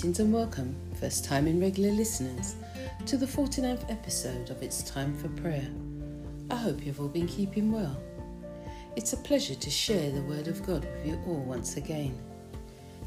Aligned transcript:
Greetings 0.00 0.20
and 0.20 0.32
welcome, 0.32 0.74
first 0.98 1.26
time 1.26 1.46
and 1.46 1.60
regular 1.60 1.90
listeners, 1.90 2.56
to 3.04 3.18
the 3.18 3.26
49th 3.26 3.90
episode 3.90 4.48
of 4.48 4.62
It's 4.62 4.82
Time 4.82 5.14
for 5.14 5.28
Prayer. 5.42 5.68
I 6.50 6.54
hope 6.56 6.86
you've 6.86 7.02
all 7.02 7.08
been 7.08 7.26
keeping 7.26 7.70
well. 7.70 8.00
It's 8.96 9.12
a 9.12 9.18
pleasure 9.18 9.56
to 9.56 9.68
share 9.68 10.10
the 10.10 10.22
Word 10.22 10.48
of 10.48 10.64
God 10.64 10.86
with 10.86 11.06
you 11.06 11.20
all 11.26 11.42
once 11.42 11.76
again. 11.76 12.18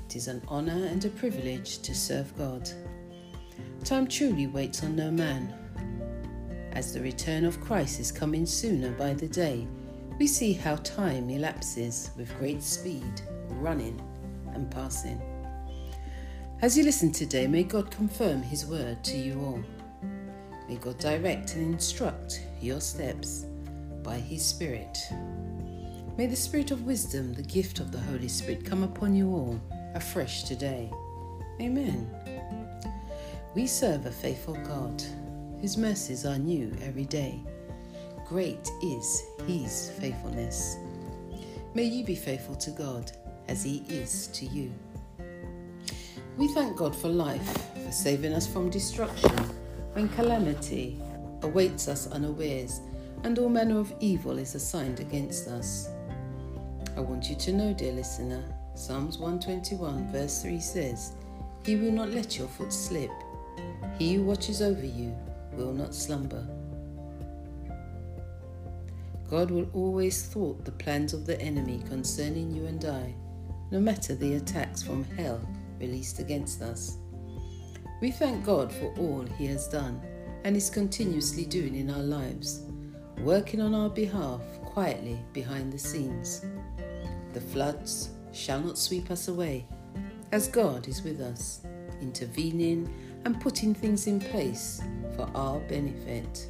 It 0.06 0.16
is 0.16 0.28
an 0.28 0.44
honour 0.48 0.86
and 0.86 1.04
a 1.04 1.10
privilege 1.10 1.80
to 1.80 1.96
serve 1.96 2.38
God. 2.38 2.70
Time 3.84 4.06
truly 4.06 4.46
waits 4.46 4.84
on 4.84 4.96
no 4.96 5.10
man. 5.10 5.52
As 6.74 6.94
the 6.94 7.02
return 7.02 7.44
of 7.44 7.60
Christ 7.60 8.00
is 8.00 8.12
coming 8.12 8.46
sooner 8.46 8.92
by 8.92 9.16
the 9.16 9.28
day, 9.28 9.68
we 10.20 10.28
see 10.28 10.54
how 10.54 10.76
time 10.76 11.32
elapses 11.32 12.12
with 12.16 12.38
great 12.38 12.62
speed, 12.62 13.24
running 13.50 14.00
and 14.54 14.70
passing. 14.70 15.20
As 16.64 16.78
you 16.78 16.86
listen 16.86 17.12
today, 17.12 17.46
may 17.46 17.64
God 17.64 17.92
confirm 17.92 18.42
His 18.42 18.66
word 18.66 19.04
to 19.04 19.18
you 19.18 19.38
all. 19.42 19.62
May 20.70 20.78
God 20.78 20.98
direct 20.98 21.56
and 21.56 21.74
instruct 21.74 22.40
your 22.62 22.80
steps 22.80 23.48
by 24.02 24.16
His 24.16 24.46
Spirit. 24.46 24.98
May 26.18 26.26
the 26.26 26.38
Spirit 26.38 26.72
of 26.72 26.86
wisdom, 26.86 27.34
the 27.34 27.44
gift 27.44 27.82
of 27.82 27.92
the 27.92 28.00
Holy 28.00 28.30
Spirit, 28.30 28.64
come 28.64 28.82
upon 28.82 29.14
you 29.14 29.34
all 29.34 29.60
afresh 29.94 30.44
today. 30.44 30.90
Amen. 31.60 32.10
We 33.56 33.68
serve 33.68 34.06
a 34.06 34.12
faithful 34.12 34.56
God 34.66 35.04
whose 35.60 35.76
mercies 35.76 36.26
are 36.26 36.40
new 36.40 36.72
every 36.82 37.04
day. 37.04 37.42
Great 38.26 38.72
is 38.82 39.24
His 39.48 39.92
faithfulness. 40.00 40.78
May 41.74 41.84
you 41.84 42.06
be 42.06 42.16
faithful 42.16 42.56
to 42.56 42.72
God 42.72 43.12
as 43.50 43.66
He 43.66 43.84
is 43.90 44.28
to 44.28 44.46
you. 44.46 44.72
We 46.36 46.48
thank 46.48 46.76
God 46.76 46.96
for 46.96 47.10
life, 47.10 47.70
for 47.86 47.92
saving 47.92 48.34
us 48.34 48.48
from 48.48 48.72
destruction 48.72 49.38
when 49.94 50.10
calamity 50.10 51.00
awaits 51.44 51.88
us 51.88 52.08
unawares 52.08 52.82
and 53.24 53.38
all 53.38 53.50
manner 53.50 53.80
of 53.80 53.94
evil 54.00 54.40
is 54.40 54.56
assigned 54.56 55.00
against 55.00 55.48
us. 55.48 55.90
I 56.98 57.02
want 57.02 57.30
you 57.30 57.36
to 57.36 57.54
know, 57.54 57.72
dear 57.72 57.94
listener, 57.94 58.44
Psalms 58.74 59.20
121, 59.20 60.12
verse 60.12 60.42
3 60.42 60.60
says, 60.60 61.14
He 61.64 61.76
will 61.76 61.92
not 61.92 62.10
let 62.10 62.36
your 62.40 62.48
foot 62.48 62.74
slip. 62.74 63.12
He 64.00 64.16
who 64.16 64.24
watches 64.24 64.60
over 64.60 64.86
you 64.86 65.16
will 65.54 65.72
not 65.72 65.94
slumber. 65.94 66.48
God 69.30 69.52
will 69.52 69.70
always 69.74 70.24
thwart 70.26 70.66
the 70.66 70.72
plans 70.72 71.14
of 71.14 71.28
the 71.28 71.40
enemy 71.40 71.84
concerning 71.88 72.56
you 72.56 72.66
and 72.66 72.84
I, 72.86 73.14
no 73.70 73.80
matter 73.80 74.16
the 74.16 74.34
attacks 74.34 74.82
from 74.82 75.04
hell 75.16 75.40
released 75.80 76.20
against 76.20 76.62
us. 76.62 76.98
We 78.02 78.12
thank 78.12 78.46
God 78.46 78.72
for 78.72 78.94
all 78.98 79.26
He 79.38 79.46
has 79.48 79.68
done 79.68 80.02
and 80.44 80.58
is 80.58 80.70
continuously 80.70 81.46
doing 81.46 81.76
in 81.76 81.90
our 81.90 82.04
lives, 82.04 82.64
working 83.20 83.62
on 83.62 83.74
our 83.74 83.90
behalf 83.90 84.42
quietly 84.66 85.20
behind 85.32 85.72
the 85.72 85.80
scenes. 85.80 86.46
The 87.34 87.42
floods 87.42 88.10
shall 88.32 88.60
not 88.60 88.78
sweep 88.78 89.10
us 89.12 89.28
away, 89.28 89.66
as 90.32 90.48
God 90.48 90.88
is 90.88 91.04
with 91.04 91.22
us, 91.22 91.62
intervening 92.02 92.92
and 93.26 93.40
putting 93.40 93.74
things 93.74 94.08
in 94.08 94.20
place 94.20 94.82
for 95.16 95.30
our 95.36 95.60
benefit. 95.62 96.48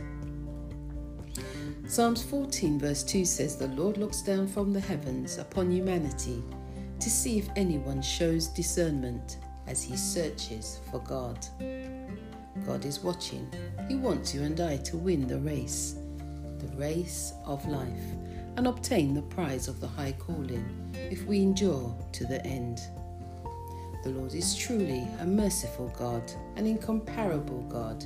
Psalms 1.86 2.24
14, 2.24 2.80
verse 2.80 3.04
2 3.04 3.26
says, 3.26 3.58
The 3.58 3.68
Lord 3.68 3.98
looks 3.98 4.22
down 4.22 4.48
from 4.48 4.74
the 4.74 4.80
heavens 4.80 5.38
upon 5.38 5.72
humanity 5.72 6.42
to 7.04 7.10
see 7.10 7.38
if 7.38 7.50
anyone 7.58 8.02
shows 8.02 8.48
discernment 8.48 9.38
as 9.68 9.84
he 9.84 9.98
searches 9.98 10.80
for 10.90 11.00
God. 11.00 11.46
God 12.66 12.86
is 12.86 13.02
watching. 13.02 13.46
He 13.90 13.96
wants 13.96 14.34
you 14.34 14.44
and 14.44 14.58
I 14.62 14.78
to 14.78 14.96
win 14.96 15.28
the 15.28 15.40
race, 15.40 15.98
the 16.60 16.78
race 16.78 17.34
of 17.44 17.68
life, 17.68 18.06
and 18.56 18.68
obtain 18.68 19.14
the 19.14 19.22
prize 19.24 19.68
of 19.68 19.82
the 19.82 19.88
high 19.88 20.14
calling 20.14 20.66
if 20.94 21.26
we 21.26 21.42
endure 21.42 21.94
to 22.14 22.26
the 22.26 22.46
end. 22.46 22.80
The 24.06 24.12
Lord 24.12 24.34
is 24.34 24.56
truly 24.56 25.06
a 25.20 25.26
merciful 25.26 25.90
God, 25.98 26.32
an 26.56 26.66
incomparable 26.66 27.64
God, 27.64 28.06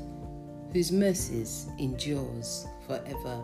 whose 0.73 0.91
mercies 0.91 1.67
endures 1.77 2.65
forever. 2.87 3.43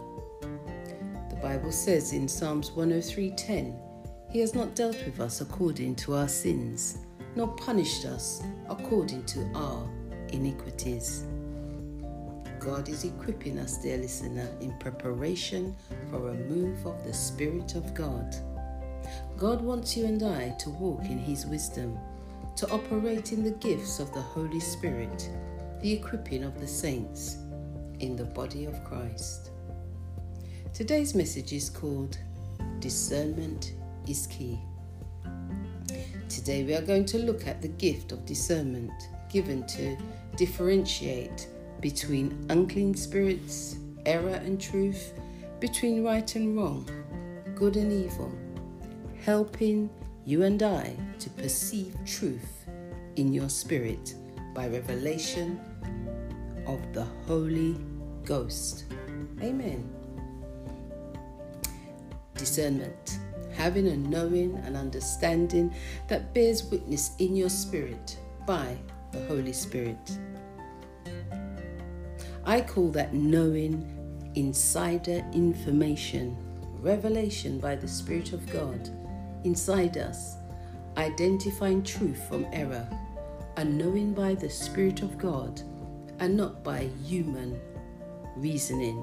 The 1.30 1.40
Bible 1.44 1.72
says 1.72 2.12
in 2.12 2.28
Psalms 2.28 2.72
103:10, 2.72 3.80
he 4.34 4.40
has 4.40 4.56
not 4.56 4.74
dealt 4.74 4.98
with 5.06 5.20
us 5.20 5.42
according 5.42 5.96
to 5.96 6.16
our 6.16 6.28
sins, 6.28 6.98
nor 7.36 7.50
punished 7.50 8.04
us 8.06 8.42
according 8.68 9.24
to 9.26 9.48
our 9.54 9.88
iniquities. 10.30 11.24
God 12.60 12.90
is 12.90 13.04
equipping 13.04 13.60
us, 13.60 13.78
dear 13.78 13.98
listener, 13.98 14.50
in 14.60 14.76
preparation 14.80 15.76
for 16.10 16.30
a 16.30 16.34
move 16.34 16.84
of 16.88 17.04
the 17.04 17.14
Spirit 17.14 17.76
of 17.76 17.94
God. 17.94 18.36
God 19.38 19.62
wants 19.62 19.96
you 19.96 20.06
and 20.06 20.24
I 20.24 20.50
to 20.62 20.72
walk 20.72 21.04
in 21.04 21.20
His 21.20 21.46
wisdom, 21.46 21.96
to 22.56 22.68
operate 22.72 23.34
in 23.34 23.44
the 23.44 23.52
gifts 23.52 24.00
of 24.00 24.12
the 24.16 24.22
Holy 24.22 24.60
Spirit, 24.60 25.30
the 25.80 25.92
equipping 25.92 26.44
of 26.44 26.60
the 26.60 26.68
saints 26.68 27.38
in 28.00 28.16
the 28.16 28.26
body 28.26 28.66
of 28.66 28.84
Christ. 28.84 29.52
Today's 30.74 31.14
message 31.14 31.54
is 31.54 31.70
called 31.70 32.18
Discernment 32.80 33.74
is 34.08 34.28
key. 34.28 34.59
Today 36.30 36.64
we 36.64 36.74
are 36.74 36.81
going 36.81 37.06
to 37.06 37.19
look 37.19 37.47
at 37.47 37.62
the 37.62 37.68
gift 37.68 38.12
of 38.12 38.25
discernment 38.25 38.91
given 39.31 39.66
to 39.68 39.97
differentiate 40.36 41.47
between 41.80 42.46
unclean 42.50 42.96
spirits, 42.96 43.78
error 44.06 44.40
and 44.46 44.59
truth, 44.59 45.14
between 45.59 46.03
right 46.03 46.36
and 46.36 46.58
wrong, 46.58 46.88
good 47.56 47.75
and 47.75 47.91
evil, 47.91 48.31
helping 49.24 49.90
you 50.25 50.44
and 50.44 50.62
I 50.62 50.96
to 51.20 51.30
perceive 51.31 51.96
truth 52.06 52.66
in 53.16 53.34
your 53.34 53.50
spirit 53.50 54.16
by 54.53 54.68
revelation 54.68 55.59
of 56.66 56.80
the 56.94 57.06
Holy 57.28 57.78
Ghost. 58.24 58.85
Amen. 59.41 59.90
Discernment 62.35 63.20
having 63.53 63.88
a 63.88 63.97
knowing 63.97 64.56
and 64.66 64.75
understanding 64.75 65.74
that 66.08 66.34
bears 66.34 66.64
witness 66.66 67.12
in 67.19 67.36
your 67.36 67.50
spirit 67.50 68.18
by 68.46 68.75
the 69.12 69.24
Holy 69.25 69.53
Spirit. 69.53 70.18
I 72.46 72.62
call 72.62 72.90
that 72.91 73.14
knowing 73.14 73.90
insider 74.36 75.24
information, 75.34 76.36
revelation 76.81 77.59
by 77.59 77.75
the 77.75 77.88
Spirit 77.88 78.34
of 78.34 78.46
God 78.52 78.90
inside 79.44 79.97
us, 79.97 80.35
identifying 80.97 81.84
truth 81.84 82.28
from 82.28 82.46
error, 82.52 82.88
and 83.58 83.78
knowing 83.78 84.14
by 84.14 84.35
the 84.35 84.50
Spirit 84.50 85.02
of 85.03 85.18
God 85.18 85.62
and 86.20 86.35
not 86.35 86.64
by 86.64 86.90
human 87.03 87.59
reasoning 88.35 88.97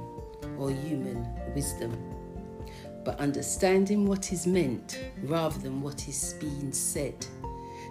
or 0.58 0.70
human 0.70 1.26
wisdom 1.54 2.19
but 3.04 3.18
understanding 3.18 4.06
what 4.06 4.32
is 4.32 4.46
meant 4.46 5.00
rather 5.22 5.58
than 5.58 5.80
what 5.80 6.08
is 6.08 6.34
being 6.40 6.72
said, 6.72 7.14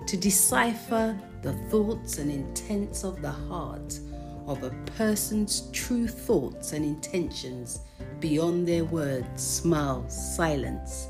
to 0.08 0.18
decipher 0.18 1.20
the 1.42 1.54
thoughts 1.70 2.18
and 2.18 2.32
intents 2.32 3.04
of 3.04 3.22
the 3.22 3.32
heart 3.32 4.00
of 4.48 4.64
a 4.64 4.70
person's 4.98 5.70
true 5.72 6.08
thoughts 6.08 6.74
and 6.74 6.84
intentions 6.84 7.82
beyond 8.20 8.68
their 8.68 8.84
words, 8.84 9.44
smiles, 9.44 10.36
silence, 10.36 11.08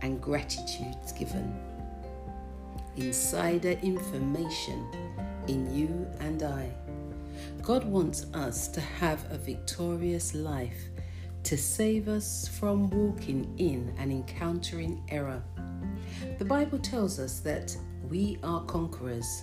and 0.00 0.20
gratitudes 0.20 1.12
given. 1.12 1.54
Insider 2.96 3.72
information 3.82 4.86
in 5.48 5.74
you 5.74 6.06
and 6.20 6.42
I. 6.42 6.70
God 7.62 7.84
wants 7.84 8.26
us 8.34 8.68
to 8.68 8.80
have 8.80 9.24
a 9.30 9.38
victorious 9.38 10.34
life 10.34 10.88
to 11.44 11.56
save 11.56 12.08
us 12.08 12.48
from 12.48 12.88
walking 12.90 13.52
in 13.58 13.92
and 13.98 14.12
encountering 14.12 15.02
error. 15.08 15.42
The 16.38 16.44
Bible 16.44 16.78
tells 16.78 17.18
us 17.18 17.40
that 17.40 17.76
we 18.08 18.38
are 18.42 18.62
conquerors. 18.64 19.42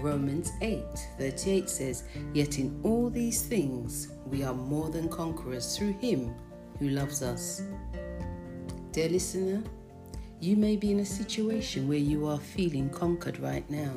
Romans 0.00 0.50
8 0.62 0.84
38 1.18 1.70
says, 1.70 2.04
Yet 2.32 2.58
in 2.58 2.80
all 2.82 3.10
these 3.10 3.42
things 3.42 4.08
we 4.26 4.42
are 4.42 4.54
more 4.54 4.90
than 4.90 5.08
conquerors 5.08 5.76
through 5.76 5.92
Him 5.98 6.34
who 6.78 6.88
loves 6.88 7.22
us. 7.22 7.62
Dear 8.90 9.10
listener, 9.10 9.62
you 10.40 10.56
may 10.56 10.76
be 10.76 10.90
in 10.90 11.00
a 11.00 11.06
situation 11.06 11.86
where 11.86 11.98
you 11.98 12.26
are 12.26 12.38
feeling 12.38 12.90
conquered 12.90 13.38
right 13.38 13.68
now. 13.70 13.92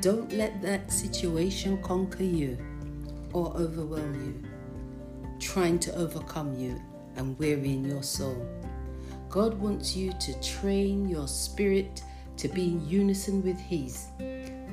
Don't 0.00 0.32
let 0.32 0.62
that 0.62 0.90
situation 0.90 1.82
conquer 1.82 2.24
you 2.24 2.56
or 3.32 3.52
overwhelm 3.56 4.14
you 4.14 4.45
trying 5.38 5.78
to 5.80 5.94
overcome 5.94 6.54
you 6.58 6.80
and 7.16 7.38
wearying 7.38 7.84
your 7.84 8.02
soul. 8.02 8.46
God 9.28 9.54
wants 9.54 9.96
you 9.96 10.12
to 10.12 10.40
train 10.40 11.08
your 11.08 11.28
spirit 11.28 12.02
to 12.36 12.48
be 12.48 12.64
in 12.64 12.88
unison 12.88 13.42
with 13.42 13.58
His, 13.58 14.06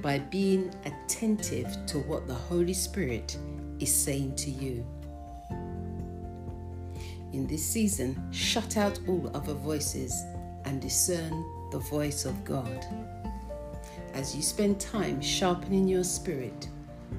by 0.01 0.19
being 0.19 0.73
attentive 0.85 1.73
to 1.87 1.99
what 1.99 2.27
the 2.27 2.33
Holy 2.33 2.73
Spirit 2.73 3.37
is 3.79 3.93
saying 3.93 4.35
to 4.35 4.49
you. 4.49 4.85
In 7.31 7.47
this 7.47 7.65
season, 7.65 8.21
shut 8.31 8.77
out 8.77 8.99
all 9.07 9.31
other 9.33 9.53
voices 9.53 10.23
and 10.65 10.81
discern 10.81 11.43
the 11.71 11.79
voice 11.79 12.25
of 12.25 12.43
God. 12.43 12.85
As 14.13 14.35
you 14.35 14.41
spend 14.43 14.79
time 14.79 15.19
sharpening 15.19 15.87
your 15.87 16.03
spirit, 16.03 16.67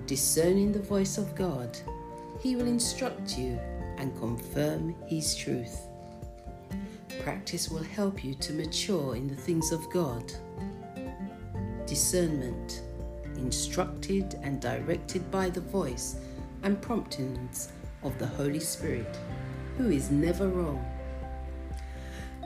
discerning 0.06 0.70
the 0.70 0.82
voice 0.82 1.18
of 1.18 1.34
God, 1.34 1.76
He 2.44 2.56
will 2.56 2.66
instruct 2.66 3.38
you 3.38 3.58
and 3.96 4.14
confirm 4.18 4.94
His 5.06 5.34
truth. 5.34 5.86
Practice 7.22 7.70
will 7.70 7.82
help 7.82 8.22
you 8.22 8.34
to 8.34 8.52
mature 8.52 9.16
in 9.16 9.26
the 9.26 9.34
things 9.34 9.72
of 9.72 9.88
God. 9.88 10.30
Discernment, 11.86 12.82
instructed 13.38 14.38
and 14.42 14.60
directed 14.60 15.30
by 15.30 15.48
the 15.48 15.62
voice 15.62 16.16
and 16.62 16.82
promptings 16.82 17.72
of 18.02 18.18
the 18.18 18.26
Holy 18.26 18.60
Spirit, 18.60 19.18
who 19.78 19.88
is 19.88 20.10
never 20.10 20.46
wrong. 20.48 20.84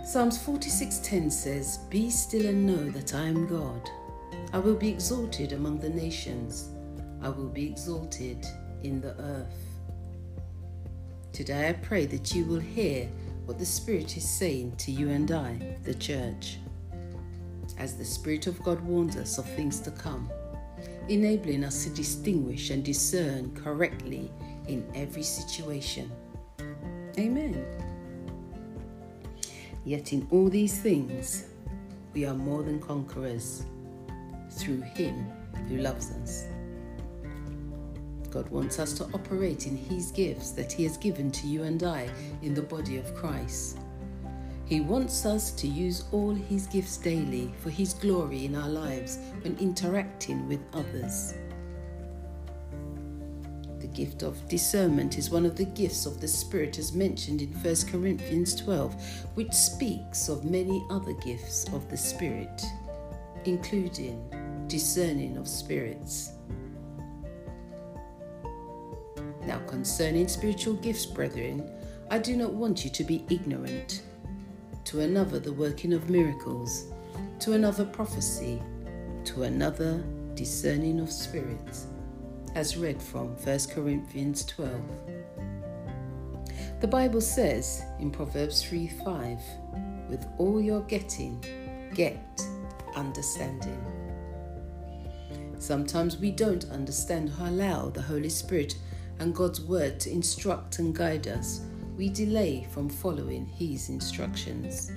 Psalms 0.05 0.39
46:10 0.39 1.29
says, 1.29 1.79
"Be 1.91 2.09
still 2.09 2.47
and 2.47 2.65
know 2.65 2.89
that 2.91 3.17
I 3.17 3.27
am 3.27 3.49
God. 3.49 3.91
I 4.53 4.59
will 4.59 4.77
be 4.77 4.91
exalted 4.91 5.53
among 5.55 5.81
the 5.81 5.91
nations. 5.91 6.69
I 7.21 7.31
will 7.31 7.49
be 7.49 7.67
exalted 7.67 8.47
in 8.85 9.01
the 9.01 9.21
earth." 9.21 9.68
Today 11.39 11.69
I 11.69 11.73
pray 11.73 12.05
that 12.07 12.35
you 12.35 12.45
will 12.47 12.59
hear 12.59 13.09
what 13.45 13.61
the 13.61 13.65
Spirit 13.65 14.17
is 14.17 14.29
saying 14.29 14.75
to 14.79 14.91
you 14.91 15.11
and 15.11 15.31
I, 15.31 15.77
the 15.85 15.95
church, 15.95 16.59
as 17.79 17.95
the 17.95 18.05
Spirit 18.05 18.49
of 18.49 18.61
God 18.65 18.81
warns 18.81 19.17
us 19.17 19.39
of 19.39 19.49
things 19.51 19.79
to 19.83 19.93
come, 19.93 20.29
enabling 21.09 21.63
us 21.63 21.85
to 21.85 21.91
distinguish 21.91 22.71
and 22.71 22.85
discern 22.85 23.55
correctly 23.55 24.33
in 24.67 24.85
every 24.97 25.23
situation. 25.23 26.11
Amen. 27.17 27.65
Yet 29.85 30.13
in 30.13 30.27
all 30.33 30.49
these 30.49 30.81
things, 30.81 31.45
we 32.15 32.27
are 32.27 32.35
more 32.35 32.65
than 32.65 32.81
conquerors 32.81 33.63
through 34.51 34.81
Him 34.81 35.31
who 35.69 35.77
loves 35.77 36.11
us. 36.11 36.49
God 38.31 38.49
wants 38.51 38.79
us 38.79 38.93
to 38.95 39.05
operate 39.15 39.67
in 39.67 39.77
His 39.77 40.11
gifts 40.11 40.51
that 40.53 40.73
He 40.73 40.85
has 40.85 40.97
given 40.97 41.31
to 41.33 41.47
you 41.47 41.63
and 41.63 41.83
I 41.83 42.09
in 42.43 42.55
the 42.55 42.63
body 42.63 42.99
of 42.99 43.15
Christ. 43.15 43.79
He 44.67 44.81
wants 44.81 45.25
us 45.25 45.51
to 45.53 45.67
use 45.67 46.05
all 46.13 46.35
His 46.35 46.67
gifts 46.67 46.99
daily 46.99 47.53
for 47.61 47.71
His 47.71 47.95
glory 47.95 48.45
in 48.45 48.55
our 48.55 48.69
lives 48.69 49.19
when 49.43 49.57
interacting 49.59 50.47
with 50.47 50.61
others. 50.75 51.35
The 53.81 53.87
gift 53.87 54.23
of 54.23 54.47
discernment 54.49 55.17
is 55.17 55.31
one 55.31 55.47
of 55.47 55.57
the 55.57 55.65
gifts 55.65 56.05
of 56.05 56.21
the 56.21 56.29
Spirit 56.29 56.79
as 56.79 56.93
mentioned 56.93 57.41
in 57.41 57.49
1 57.49 57.77
Corinthians 57.91 58.55
12, 58.57 59.27
which 59.35 59.53
speaks 59.53 60.29
of 60.29 60.45
many 60.45 60.85
other 60.91 61.15
gifts 61.15 61.65
of 61.73 61.89
the 61.89 61.97
Spirit, 61.97 62.63
including 63.47 64.23
discerning 64.69 65.39
of 65.39 65.49
spirits 65.49 66.33
now, 69.47 69.59
concerning 69.67 70.29
spiritual 70.29 70.75
gifts, 70.75 71.07
brethren, 71.07 71.71
I 72.11 72.19
do 72.19 72.37
not 72.37 72.53
want 72.53 72.85
you 72.85 72.91
to 72.91 73.05
be 73.05 73.25
ignorant. 73.31 74.03
To 74.87 75.01
another, 75.01 75.39
the 75.39 75.53
working 75.53 75.93
of 75.93 76.09
miracles, 76.09 76.93
to 77.41 77.53
another, 77.53 77.85
prophecy, 77.85 78.63
to 79.25 79.45
another, 79.45 80.03
discerning 80.35 81.01
of 81.01 81.13
spirits, 81.13 81.87
as 82.55 82.77
read 82.77 83.03
from 83.03 83.29
1 83.37 83.59
Corinthians 83.71 84.45
12. 84.47 84.81
The 86.81 86.87
Bible 86.87 87.21
says 87.21 87.83
in 87.99 88.11
Proverbs 88.11 88.63
3 88.63 88.89
5, 89.05 89.39
with 90.09 90.27
all 90.39 90.61
you're 90.61 90.81
getting, 90.83 91.45
get 91.95 92.41
understanding. 92.95 93.85
Sometimes 95.59 96.19
we 96.19 96.31
don't 96.31 96.65
understand 96.71 97.33
or 97.41 97.49
allow 97.49 97.91
the 97.91 98.01
Holy 98.01 98.29
Spirit 98.29 98.77
and 99.21 99.35
God's 99.35 99.61
word 99.61 99.99
to 100.01 100.11
instruct 100.11 100.79
and 100.79 100.95
guide 100.95 101.29
us, 101.29 101.63
we 101.97 102.09
delay 102.09 102.67
from 102.73 102.89
following 102.89 103.47
His 103.47 103.89
instructions. 103.89 104.93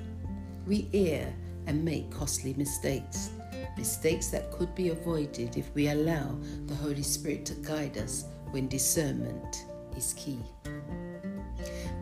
We 0.67 0.89
err 0.93 1.33
and 1.67 1.83
make 1.83 2.11
costly 2.11 2.53
mistakes, 2.53 3.31
mistakes 3.77 4.27
that 4.27 4.51
could 4.51 4.73
be 4.75 4.89
avoided 4.89 5.57
if 5.57 5.73
we 5.73 5.89
allow 5.89 6.37
the 6.67 6.75
Holy 6.75 7.03
Spirit 7.03 7.45
to 7.47 7.55
guide 7.55 7.97
us 7.97 8.25
when 8.51 8.67
discernment 8.67 9.65
is 9.97 10.13
key. 10.13 10.39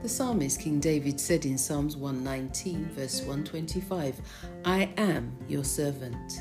The 0.02 0.10
psalmist 0.10 0.62
King 0.62 0.80
David 0.80 1.20
said 1.20 1.46
in 1.46 1.58
Psalms 1.58 1.98
119, 1.98 2.90
verse 2.92 3.20
125, 3.20 4.22
I 4.64 4.90
am 4.96 5.36
your 5.48 5.66
servant. 5.66 6.40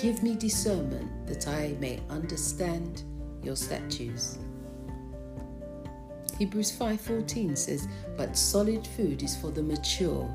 Give 0.00 0.22
me 0.22 0.36
discernment 0.36 1.26
that 1.26 1.48
I 1.48 1.76
may 1.80 2.00
understand 2.08 3.02
your 3.42 3.56
statutes. 3.56 4.38
Hebrews 6.38 6.72
5:14 6.72 7.56
says, 7.56 7.86
"But 8.16 8.36
solid 8.36 8.86
food 8.86 9.22
is 9.22 9.36
for 9.36 9.50
the 9.50 9.62
mature, 9.62 10.28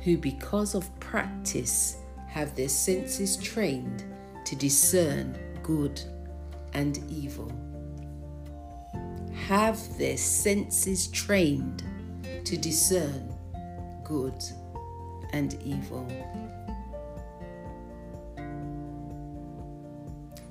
who 0.00 0.18
because 0.18 0.74
of 0.74 0.88
practice 1.00 1.96
have 2.26 2.54
their 2.56 2.68
senses 2.68 3.36
trained 3.36 4.04
to 4.44 4.56
discern 4.56 5.36
good 5.62 6.00
and 6.74 6.98
evil." 7.10 7.50
Have 9.48 9.98
their 9.98 10.16
senses 10.16 11.06
trained 11.08 11.82
to 12.44 12.56
discern 12.56 13.32
good 14.04 14.44
and 15.32 15.54
evil. 15.64 16.06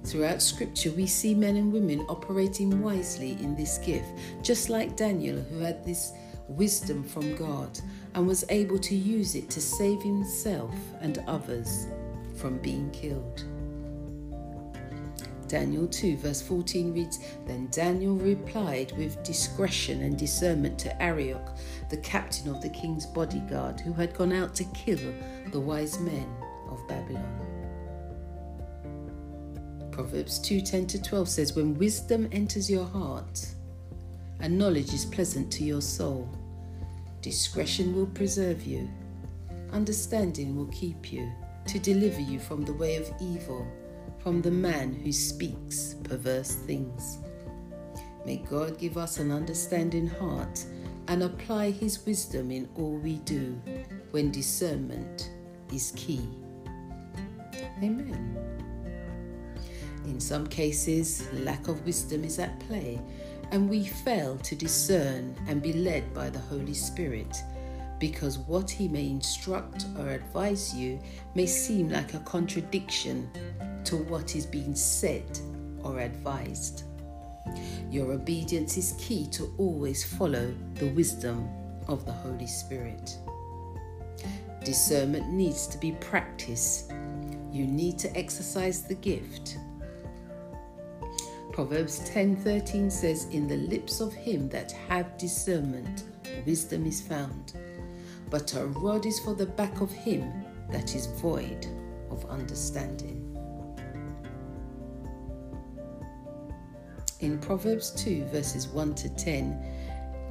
Throughout 0.09 0.41
Scripture, 0.41 0.89
we 0.93 1.05
see 1.05 1.35
men 1.35 1.55
and 1.55 1.71
women 1.71 2.03
operating 2.09 2.81
wisely 2.81 3.33
in 3.33 3.55
this 3.55 3.77
gift, 3.77 4.07
just 4.41 4.67
like 4.67 4.97
Daniel, 4.97 5.39
who 5.39 5.59
had 5.59 5.85
this 5.85 6.13
wisdom 6.47 7.03
from 7.03 7.35
God 7.35 7.79
and 8.15 8.25
was 8.25 8.43
able 8.49 8.79
to 8.79 8.95
use 8.95 9.35
it 9.35 9.51
to 9.51 9.61
save 9.61 10.01
himself 10.01 10.73
and 10.99 11.23
others 11.27 11.85
from 12.37 12.57
being 12.57 12.89
killed. 12.89 13.43
Daniel 15.47 15.87
2, 15.87 16.17
verse 16.17 16.41
14 16.41 16.91
reads 16.91 17.19
Then 17.45 17.67
Daniel 17.69 18.15
replied 18.15 18.91
with 18.97 19.21
discretion 19.21 20.01
and 20.01 20.17
discernment 20.17 20.79
to 20.79 21.01
Arioch, 21.01 21.55
the 21.91 21.97
captain 21.97 22.49
of 22.49 22.63
the 22.63 22.69
king's 22.69 23.05
bodyguard, 23.05 23.79
who 23.79 23.93
had 23.93 24.15
gone 24.15 24.33
out 24.33 24.55
to 24.55 24.63
kill 24.73 25.13
the 25.51 25.59
wise 25.59 25.99
men 25.99 26.27
of 26.67 26.87
Babylon. 26.87 27.48
Proverbs 29.91 30.39
2 30.39 30.61
10 30.61 30.87
to 30.87 31.01
12 31.01 31.29
says, 31.29 31.55
When 31.55 31.77
wisdom 31.77 32.27
enters 32.31 32.69
your 32.69 32.85
heart 32.85 33.45
and 34.39 34.57
knowledge 34.57 34.93
is 34.93 35.05
pleasant 35.05 35.51
to 35.53 35.63
your 35.63 35.81
soul, 35.81 36.29
discretion 37.21 37.95
will 37.95 38.07
preserve 38.07 38.63
you, 38.63 38.89
understanding 39.71 40.55
will 40.55 40.67
keep 40.67 41.11
you, 41.11 41.31
to 41.67 41.79
deliver 41.79 42.21
you 42.21 42.39
from 42.39 42.63
the 42.63 42.73
way 42.73 42.95
of 42.95 43.11
evil, 43.21 43.67
from 44.19 44.41
the 44.41 44.51
man 44.51 44.93
who 44.93 45.11
speaks 45.11 45.95
perverse 46.03 46.55
things. 46.55 47.19
May 48.25 48.37
God 48.37 48.77
give 48.77 48.97
us 48.97 49.17
an 49.17 49.31
understanding 49.31 50.07
heart 50.07 50.65
and 51.07 51.23
apply 51.23 51.71
His 51.71 52.05
wisdom 52.05 52.51
in 52.51 52.69
all 52.75 52.97
we 52.97 53.17
do 53.19 53.59
when 54.11 54.31
discernment 54.31 55.31
is 55.73 55.93
key. 55.95 56.27
Amen. 57.81 58.58
In 60.09 60.19
some 60.19 60.47
cases, 60.47 61.31
lack 61.33 61.67
of 61.67 61.85
wisdom 61.85 62.23
is 62.23 62.39
at 62.39 62.59
play, 62.61 62.99
and 63.51 63.69
we 63.69 63.85
fail 63.85 64.37
to 64.39 64.55
discern 64.55 65.35
and 65.47 65.61
be 65.61 65.71
led 65.71 66.13
by 66.15 66.31
the 66.31 66.39
Holy 66.39 66.73
Spirit 66.73 67.37
because 67.99 68.39
what 68.39 68.71
He 68.71 68.87
may 68.87 69.07
instruct 69.07 69.85
or 69.99 70.09
advise 70.09 70.73
you 70.73 70.99
may 71.35 71.45
seem 71.45 71.89
like 71.89 72.15
a 72.15 72.19
contradiction 72.19 73.29
to 73.83 73.97
what 73.97 74.35
is 74.35 74.45
being 74.45 74.73
said 74.73 75.39
or 75.83 75.99
advised. 75.99 76.83
Your 77.91 78.13
obedience 78.13 78.77
is 78.77 78.95
key 78.97 79.27
to 79.31 79.53
always 79.57 80.03
follow 80.03 80.55
the 80.75 80.87
wisdom 80.89 81.47
of 81.87 82.05
the 82.05 82.13
Holy 82.13 82.47
Spirit. 82.47 83.15
Discernment 84.63 85.29
needs 85.29 85.67
to 85.67 85.77
be 85.77 85.91
practiced. 85.93 86.91
You 87.51 87.65
need 87.67 87.99
to 87.99 88.17
exercise 88.17 88.83
the 88.83 88.95
gift 88.95 89.57
Proverbs 91.59 91.99
10:13 92.09 92.89
says, 92.89 93.25
"In 93.31 93.45
the 93.45 93.57
lips 93.57 93.99
of 93.99 94.13
him 94.13 94.47
that 94.47 94.71
have 94.87 95.17
discernment, 95.17 96.05
wisdom 96.45 96.85
is 96.85 97.01
found, 97.01 97.51
but 98.29 98.55
a 98.55 98.65
rod 98.65 99.05
is 99.05 99.19
for 99.19 99.33
the 99.33 99.45
back 99.45 99.81
of 99.81 99.91
him 99.91 100.31
that 100.71 100.95
is 100.95 101.07
void 101.07 101.67
of 102.09 102.23
understanding." 102.29 103.25
in 107.19 107.37
Proverbs 107.39 107.91
2, 107.91 108.23
verses 108.27 108.69
1 108.69 108.95
to 108.95 109.09
10, 109.09 109.61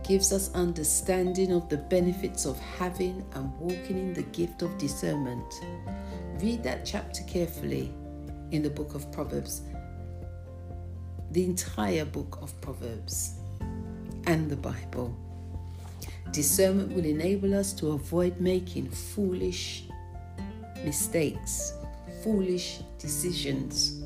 gives 0.03 0.33
us 0.33 0.51
understanding 0.55 1.53
of 1.53 1.69
the 1.69 1.77
benefits 1.77 2.47
of 2.47 2.59
having 2.59 3.23
and 3.35 3.55
walking 3.61 3.99
in 3.99 4.15
the 4.15 4.23
gift 4.23 4.63
of 4.63 4.79
discernment. 4.79 5.61
Read 6.41 6.63
that 6.63 6.87
chapter 6.87 7.23
carefully 7.25 7.95
in 8.51 8.63
the 8.63 8.71
book 8.71 8.95
of 8.95 9.13
Proverbs, 9.13 9.61
the 11.31 11.45
entire 11.45 12.05
book 12.05 12.39
of 12.41 12.59
Proverbs, 12.61 13.35
and 14.27 14.51
the 14.51 14.57
Bible. 14.57 15.17
Discernment 16.33 16.93
will 16.93 17.05
enable 17.05 17.55
us 17.55 17.73
to 17.75 17.93
avoid 17.93 18.41
making 18.41 18.91
foolish 18.91 19.85
mistakes, 20.85 21.73
foolish 22.23 22.81
decisions. 22.99 24.03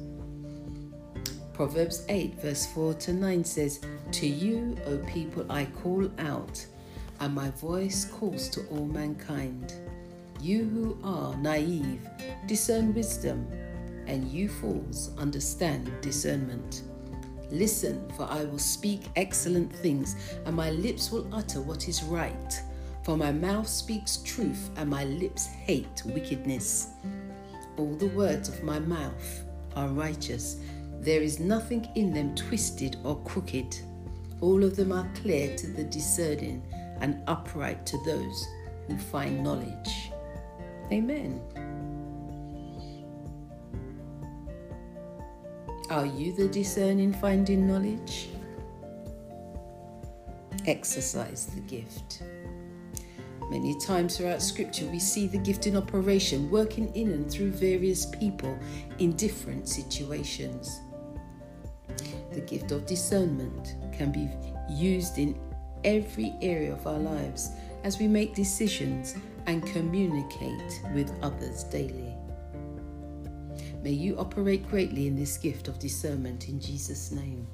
Proverbs 1.52 2.04
8, 2.08 2.40
verse 2.40 2.66
4 2.66 2.94
to 2.94 3.12
9 3.12 3.44
says, 3.44 3.80
To 4.12 4.26
you, 4.26 4.76
O 4.86 4.98
people, 4.98 5.44
I 5.50 5.66
call 5.66 6.10
out, 6.18 6.64
and 7.20 7.34
my 7.34 7.50
voice 7.50 8.04
calls 8.06 8.48
to 8.50 8.64
all 8.68 8.86
mankind. 8.86 9.74
You 10.40 10.64
who 10.64 10.98
are 11.04 11.36
naive, 11.36 12.08
discern 12.46 12.94
wisdom, 12.94 13.46
and 14.06 14.28
you 14.28 14.48
fools, 14.48 15.10
understand 15.18 15.92
discernment. 16.00 16.82
Listen, 17.52 18.08
for 18.16 18.24
I 18.24 18.44
will 18.44 18.58
speak 18.58 19.10
excellent 19.14 19.70
things, 19.70 20.16
and 20.46 20.56
my 20.56 20.70
lips 20.70 21.12
will 21.12 21.28
utter 21.34 21.60
what 21.60 21.86
is 21.86 22.02
right. 22.02 22.60
For 23.04 23.14
my 23.14 23.30
mouth 23.30 23.68
speaks 23.68 24.16
truth, 24.16 24.70
and 24.76 24.88
my 24.88 25.04
lips 25.04 25.46
hate 25.46 26.02
wickedness. 26.06 26.92
All 27.76 27.94
the 27.94 28.08
words 28.08 28.48
of 28.48 28.62
my 28.64 28.78
mouth 28.78 29.44
are 29.76 29.88
righteous. 29.88 30.60
There 31.00 31.20
is 31.20 31.40
nothing 31.40 31.86
in 31.94 32.14
them 32.14 32.34
twisted 32.34 32.96
or 33.04 33.16
crooked. 33.22 33.76
All 34.40 34.64
of 34.64 34.74
them 34.74 34.90
are 34.90 35.10
clear 35.14 35.54
to 35.56 35.66
the 35.66 35.84
discerning 35.84 36.62
and 37.02 37.22
upright 37.26 37.84
to 37.84 37.98
those 38.06 38.46
who 38.88 38.96
find 38.96 39.44
knowledge. 39.44 40.10
Amen. 40.90 41.38
Are 45.92 46.06
you 46.06 46.32
the 46.32 46.48
discerning 46.48 47.12
finding 47.12 47.68
knowledge? 47.68 48.30
Exercise 50.66 51.44
the 51.54 51.60
gift. 51.60 52.22
Many 53.50 53.78
times 53.78 54.16
throughout 54.16 54.40
Scripture, 54.40 54.86
we 54.86 54.98
see 54.98 55.26
the 55.26 55.36
gift 55.36 55.66
in 55.66 55.76
operation, 55.76 56.50
working 56.50 56.90
in 56.94 57.12
and 57.12 57.30
through 57.30 57.50
various 57.50 58.06
people 58.06 58.58
in 59.00 59.12
different 59.16 59.68
situations. 59.68 60.80
The 62.32 62.40
gift 62.40 62.72
of 62.72 62.86
discernment 62.86 63.74
can 63.92 64.10
be 64.10 64.30
used 64.70 65.18
in 65.18 65.38
every 65.84 66.32
area 66.40 66.72
of 66.72 66.86
our 66.86 66.98
lives 66.98 67.50
as 67.84 67.98
we 67.98 68.08
make 68.08 68.34
decisions 68.34 69.14
and 69.46 69.62
communicate 69.66 70.80
with 70.94 71.12
others 71.20 71.64
daily. 71.64 72.11
May 73.82 73.92
you 73.92 74.16
operate 74.16 74.68
greatly 74.68 75.08
in 75.08 75.16
this 75.16 75.36
gift 75.36 75.66
of 75.66 75.78
discernment 75.78 76.48
in 76.48 76.60
Jesus' 76.60 77.10
name. 77.10 77.46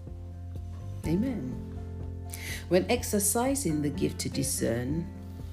Amen. 1.07 1.55
When 2.69 2.85
exercising 2.91 3.81
the 3.81 3.89
gift 3.89 4.19
to 4.21 4.29
discern, 4.29 5.07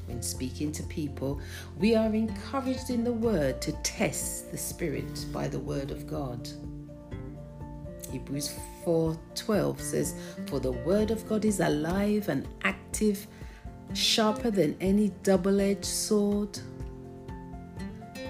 when 0.08 0.22
speaking 0.22 0.74
to 0.74 0.84
people, 0.84 1.40
we 1.80 1.96
are 1.96 2.14
encouraged 2.14 2.90
in 2.90 3.06
the 3.06 3.14
word 3.14 3.62
to 3.62 3.72
test 3.84 4.52
the 4.52 4.58
spirit 4.58 5.26
by 5.32 5.48
the 5.48 5.60
word 5.60 5.92
of 5.92 6.08
God. 6.08 6.50
Hebrews 8.12 8.52
4:12 8.84 9.82
says, 9.82 10.14
"For 10.48 10.60
the 10.60 10.74
word 10.74 11.10
of 11.10 11.28
God 11.28 11.46
is 11.46 11.62
alive 11.62 12.28
and 12.28 12.48
active, 12.64 13.28
sharper 13.94 14.52
than 14.52 14.76
any 14.82 15.10
double-edged 15.24 15.86
sword." 15.86 16.60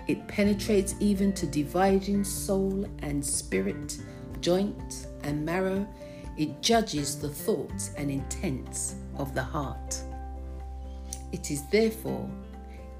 It 0.08 0.28
penetrates 0.28 0.96
even 1.00 1.34
to 1.34 1.48
dividing 1.48 2.24
soul 2.24 2.86
and 3.00 3.26
spirit, 3.26 3.98
joint 4.40 5.08
and 5.24 5.44
marrow. 5.44 5.88
It 6.38 6.62
judges 6.62 7.20
the 7.20 7.30
thoughts 7.30 7.92
and 7.98 8.12
intents 8.12 8.96
of 9.18 9.34
the 9.34 9.44
heart. 9.44 10.02
It 11.32 11.50
is 11.50 11.64
therefore 11.68 12.30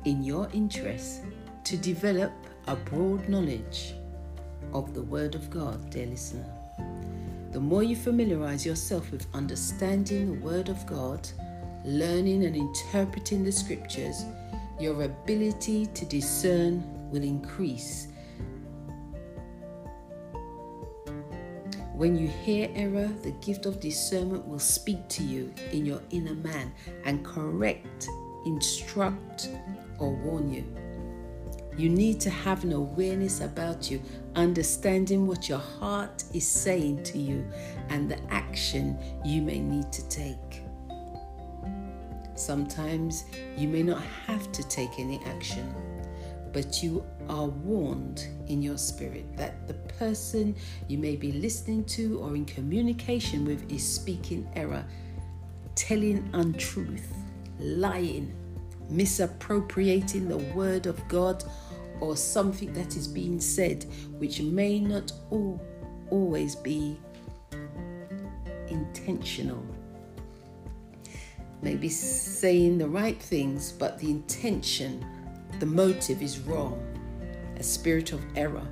in 0.06 0.24
your 0.24 0.50
interest 0.54 1.22
to 1.66 1.78
develop 1.78 2.32
a 2.68 2.76
broad 2.76 3.30
knowledge 3.30 3.94
of 4.74 4.94
the 4.94 5.04
Word 5.04 5.36
of 5.36 5.50
God, 5.50 5.90
dear 5.90 6.08
listener. 6.08 6.46
The 7.52 7.60
more 7.60 7.84
you 7.84 7.96
familiarize 7.96 8.66
yourself 8.66 9.12
with 9.12 9.28
understanding 9.34 10.40
the 10.40 10.46
Word 10.46 10.70
of 10.70 10.86
God, 10.86 11.28
learning 11.86 12.46
and 12.46 12.56
interpreting 12.56 13.44
the 13.44 13.52
Scriptures, 13.52 14.26
your 14.80 15.04
ability 15.04 15.86
to 15.88 16.06
discern 16.06 16.84
will 17.12 17.24
increase. 17.24 18.10
When 21.94 22.18
you 22.18 22.28
hear 22.28 22.70
error, 22.76 23.10
the 23.24 23.32
gift 23.32 23.66
of 23.66 23.80
discernment 23.80 24.46
will 24.46 24.60
speak 24.60 25.08
to 25.08 25.24
you 25.24 25.54
in 25.72 25.86
your 25.86 26.02
inner 26.10 26.36
man 26.36 26.74
and 27.06 27.24
correct, 27.24 28.10
instruct, 28.46 29.50
or 29.98 30.12
warn 30.12 30.52
you. 30.52 30.66
You 31.78 31.90
need 31.90 32.20
to 32.22 32.30
have 32.30 32.66
an 32.66 32.74
awareness 32.74 33.40
about 33.40 33.90
you, 33.90 34.02
understanding 34.36 35.26
what 35.26 35.48
your 35.48 35.60
heart 35.60 36.26
is 36.34 36.46
saying 36.46 37.04
to 37.04 37.18
you 37.18 37.46
and 37.90 38.12
the 38.12 38.20
action 38.30 38.98
you 39.24 39.42
may 39.42 39.60
need 39.60 39.92
to 39.94 40.08
take. 40.10 40.65
Sometimes 42.36 43.26
you 43.58 43.68
may 43.68 43.84
not 43.84 44.02
have 44.28 44.52
to 44.52 44.64
take 44.68 45.00
any 45.00 45.22
action 45.26 45.74
but 46.56 46.82
you 46.82 47.04
are 47.28 47.48
warned 47.48 48.26
in 48.48 48.62
your 48.62 48.78
spirit 48.78 49.26
that 49.36 49.68
the 49.68 49.74
person 50.00 50.56
you 50.88 50.98
may 50.98 51.18
be 51.18 51.34
listening 51.34 51.84
to 51.84 52.18
or 52.20 52.34
in 52.34 52.46
communication 52.46 53.44
with 53.44 53.70
is 53.70 53.86
speaking 53.86 54.48
error, 54.56 54.86
telling 55.76 56.30
untruth, 56.32 57.14
lying, 57.60 58.34
misappropriating 58.90 60.30
the 60.30 60.38
word 60.56 60.86
of 60.86 61.06
God, 61.10 61.44
or 62.00 62.16
something 62.16 62.72
that 62.72 62.96
is 62.96 63.06
being 63.06 63.42
said 63.42 63.86
which 64.18 64.40
may 64.40 64.80
not 64.80 65.12
all, 65.32 65.62
always 66.10 66.56
be 66.56 66.98
intentional. 68.70 69.62
Maybe 71.62 71.90
saying 71.90 72.78
the 72.78 72.88
right 72.88 73.22
things, 73.22 73.72
but 73.72 73.98
the 73.98 74.12
intention 74.12 75.04
the 75.60 75.66
motive 75.66 76.22
is 76.22 76.40
wrong, 76.40 76.82
a 77.58 77.64
spirit 77.64 78.12
of 78.12 78.22
error. 78.36 78.68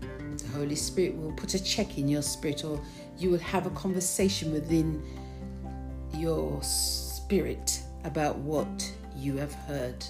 The 0.00 0.48
Holy 0.48 0.74
Spirit 0.74 1.16
will 1.16 1.32
put 1.32 1.54
a 1.54 1.62
check 1.62 1.96
in 1.96 2.08
your 2.08 2.22
spirit, 2.22 2.64
or 2.64 2.80
you 3.18 3.30
will 3.30 3.38
have 3.38 3.66
a 3.66 3.70
conversation 3.70 4.52
within 4.52 5.02
your 6.16 6.60
spirit 6.62 7.80
about 8.04 8.36
what 8.38 8.92
you 9.16 9.36
have 9.36 9.54
heard. 9.54 10.04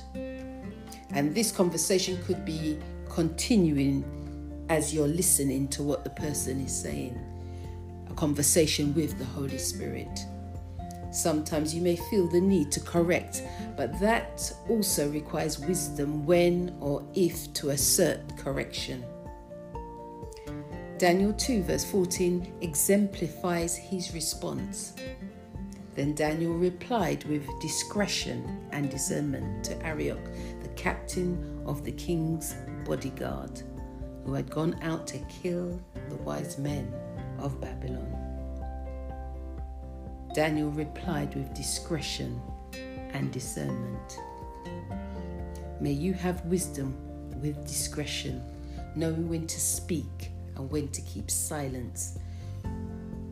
And 1.11 1.35
this 1.35 1.53
conversation 1.53 2.19
could 2.25 2.45
be 2.45 2.79
continuing 3.11 4.03
as 4.71 4.95
you're 4.95 5.09
listening 5.09 5.69
to 5.69 5.83
what 5.83 6.05
the 6.05 6.11
person 6.11 6.61
is 6.61 6.75
saying. 6.75 7.21
A 8.11 8.15
conversation 8.15 8.95
with 8.95 9.19
the 9.19 9.27
Holy 9.27 9.59
Spirit. 9.59 10.21
Sometimes 11.13 11.75
you 11.75 11.83
may 11.83 11.97
feel 11.97 12.27
the 12.27 12.41
need 12.41 12.73
to 12.73 12.81
correct, 12.81 13.43
but 13.77 14.01
that 14.01 14.51
also 14.69 15.11
requires 15.11 15.59
wisdom 15.59 16.25
when 16.25 16.75
or 16.81 17.05
if 17.15 17.53
to 17.55 17.71
assert 17.71 18.21
correction. 18.39 19.05
Daniel 20.97 21.33
2, 21.35 21.65
verse 21.65 21.85
14, 21.85 22.55
exemplifies 22.63 23.77
his 23.77 24.15
response. 24.15 24.95
Then 25.95 26.15
Daniel 26.15 26.55
replied 26.55 27.25
with 27.25 27.47
discretion 27.61 28.67
and 28.73 28.89
discernment 28.89 29.65
to 29.65 29.85
Arioch, 29.85 30.25
the 30.63 30.69
captain 30.77 31.63
of 31.67 31.85
the 31.85 31.93
king's 31.93 32.55
bodyguard, 32.87 33.63
who 34.25 34.33
had 34.33 34.49
gone 34.49 34.79
out 34.81 35.07
to 35.09 35.19
kill 35.29 35.79
the 36.09 36.17
wise 36.17 36.57
men 36.57 36.91
of 37.39 37.61
Babylon. 37.61 38.22
Daniel 40.35 40.71
replied 40.71 41.35
with 41.35 41.53
discretion 41.53 42.41
and 43.13 43.31
discernment. 43.31 44.19
May 45.81 45.93
you 45.93 46.15
have 46.15 46.45
wisdom 46.47 46.97
with 47.43 47.67
discretion, 47.67 48.43
knowing 48.97 49.29
when 49.29 49.47
to 49.47 49.61
speak 49.61 50.31
and 50.57 50.71
when 50.71 50.89
to 50.89 51.03
keep 51.03 51.31
silence. 51.31 52.19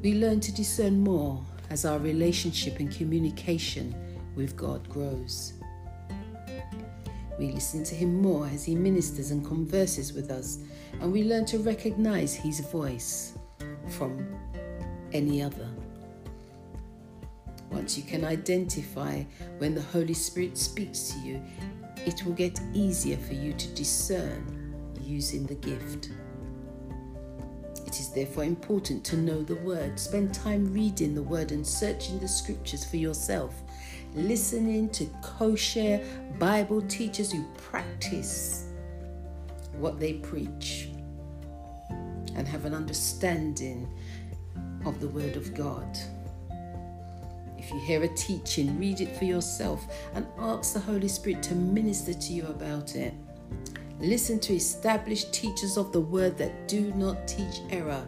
We 0.02 0.14
learn 0.14 0.40
to 0.40 0.52
discern 0.52 1.00
more 1.00 1.42
as 1.70 1.86
our 1.86 1.98
relationship 1.98 2.80
and 2.80 2.94
communication 2.94 3.94
with 4.36 4.56
God 4.56 4.86
grows. 4.88 5.54
We 7.38 7.52
listen 7.52 7.82
to 7.84 7.94
Him 7.94 8.20
more 8.20 8.46
as 8.48 8.64
He 8.64 8.74
ministers 8.74 9.30
and 9.30 9.42
converses 9.42 10.12
with 10.12 10.30
us, 10.30 10.58
and 11.00 11.10
we 11.10 11.24
learn 11.24 11.46
to 11.46 11.58
recognize 11.60 12.34
His 12.34 12.60
voice 12.60 13.38
from 13.88 14.26
any 15.12 15.42
other. 15.42 15.68
Once 17.70 17.96
you 17.96 18.02
can 18.02 18.24
identify 18.24 19.22
when 19.58 19.74
the 19.74 19.82
Holy 19.82 20.14
Spirit 20.14 20.58
speaks 20.58 21.10
to 21.10 21.18
you, 21.20 21.42
it 22.06 22.24
will 22.24 22.32
get 22.32 22.60
easier 22.72 23.16
for 23.16 23.34
you 23.34 23.52
to 23.52 23.68
discern 23.74 24.94
using 25.00 25.46
the 25.46 25.54
gift. 25.54 26.10
It 27.86 27.98
is 27.98 28.10
therefore 28.10 28.44
important 28.44 29.04
to 29.06 29.16
know 29.16 29.42
the 29.42 29.56
Word. 29.56 29.98
Spend 29.98 30.32
time 30.32 30.72
reading 30.72 31.14
the 31.14 31.22
Word 31.22 31.52
and 31.52 31.66
searching 31.66 32.18
the 32.18 32.28
Scriptures 32.28 32.84
for 32.84 32.96
yourself. 32.96 33.54
Listening 34.14 34.88
to 34.90 35.06
co 35.22 35.54
share 35.54 36.04
Bible 36.38 36.82
teachers 36.82 37.32
who 37.32 37.44
practice 37.56 38.66
what 39.78 39.98
they 39.98 40.14
preach 40.14 40.88
and 42.34 42.46
have 42.46 42.64
an 42.64 42.74
understanding 42.74 43.88
of 44.84 45.00
the 45.00 45.08
Word 45.08 45.36
of 45.36 45.54
God. 45.54 45.98
If 47.70 47.74
you 47.74 47.82
hear 47.82 48.02
a 48.02 48.08
teaching, 48.08 48.76
read 48.80 49.00
it 49.00 49.16
for 49.16 49.24
yourself 49.26 49.86
and 50.14 50.26
ask 50.40 50.72
the 50.72 50.80
Holy 50.80 51.06
Spirit 51.06 51.40
to 51.44 51.54
minister 51.54 52.12
to 52.12 52.32
you 52.32 52.44
about 52.48 52.96
it. 52.96 53.14
Listen 54.00 54.40
to 54.40 54.54
established 54.54 55.32
teachers 55.32 55.76
of 55.76 55.92
the 55.92 56.00
Word 56.00 56.36
that 56.38 56.66
do 56.66 56.92
not 56.94 57.28
teach 57.28 57.60
error. 57.70 58.04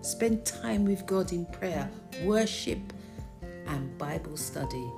Spend 0.00 0.44
time 0.44 0.84
with 0.84 1.06
God 1.06 1.30
in 1.30 1.46
prayer, 1.46 1.88
worship, 2.24 2.92
and 3.68 3.96
Bible 3.98 4.36
study. 4.36 4.90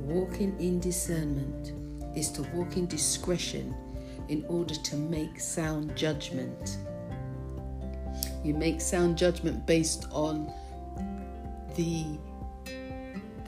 Walking 0.00 0.58
in 0.58 0.80
discernment 0.80 1.74
is 2.16 2.30
to 2.30 2.42
walk 2.54 2.78
in 2.78 2.86
discretion 2.86 3.74
in 4.28 4.46
order 4.48 4.74
to 4.76 4.96
make 4.96 5.38
sound 5.38 5.94
judgment. 5.94 6.78
You 8.42 8.54
make 8.54 8.80
sound 8.80 9.18
judgment 9.18 9.66
based 9.66 10.06
on 10.10 10.50
the 11.74 12.18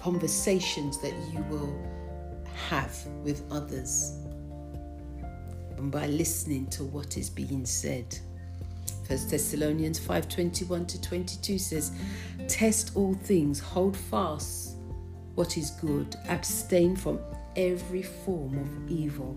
conversations 0.01 0.99
that 1.01 1.15
you 1.33 1.43
will 1.51 1.75
have 2.69 2.97
with 3.23 3.43
others 3.51 4.21
and 5.77 5.91
by 5.91 6.07
listening 6.07 6.67
to 6.69 6.85
what 6.85 7.17
is 7.17 7.31
being 7.31 7.67
said. 7.67 8.19
First 9.09 9.31
Thessalonians 9.31 9.99
5:21 9.99 10.87
to 10.87 11.01
22 11.01 11.59
says, 11.59 11.93
"Test 12.49 12.93
all 12.97 13.15
things, 13.15 13.59
hold 13.59 13.97
fast 13.97 14.77
what 15.35 15.59
is 15.59 15.71
good, 15.73 16.17
abstain 16.29 16.97
from 16.97 17.19
every 17.57 18.03
form 18.03 18.59
of 18.59 18.91
evil." 18.91 19.37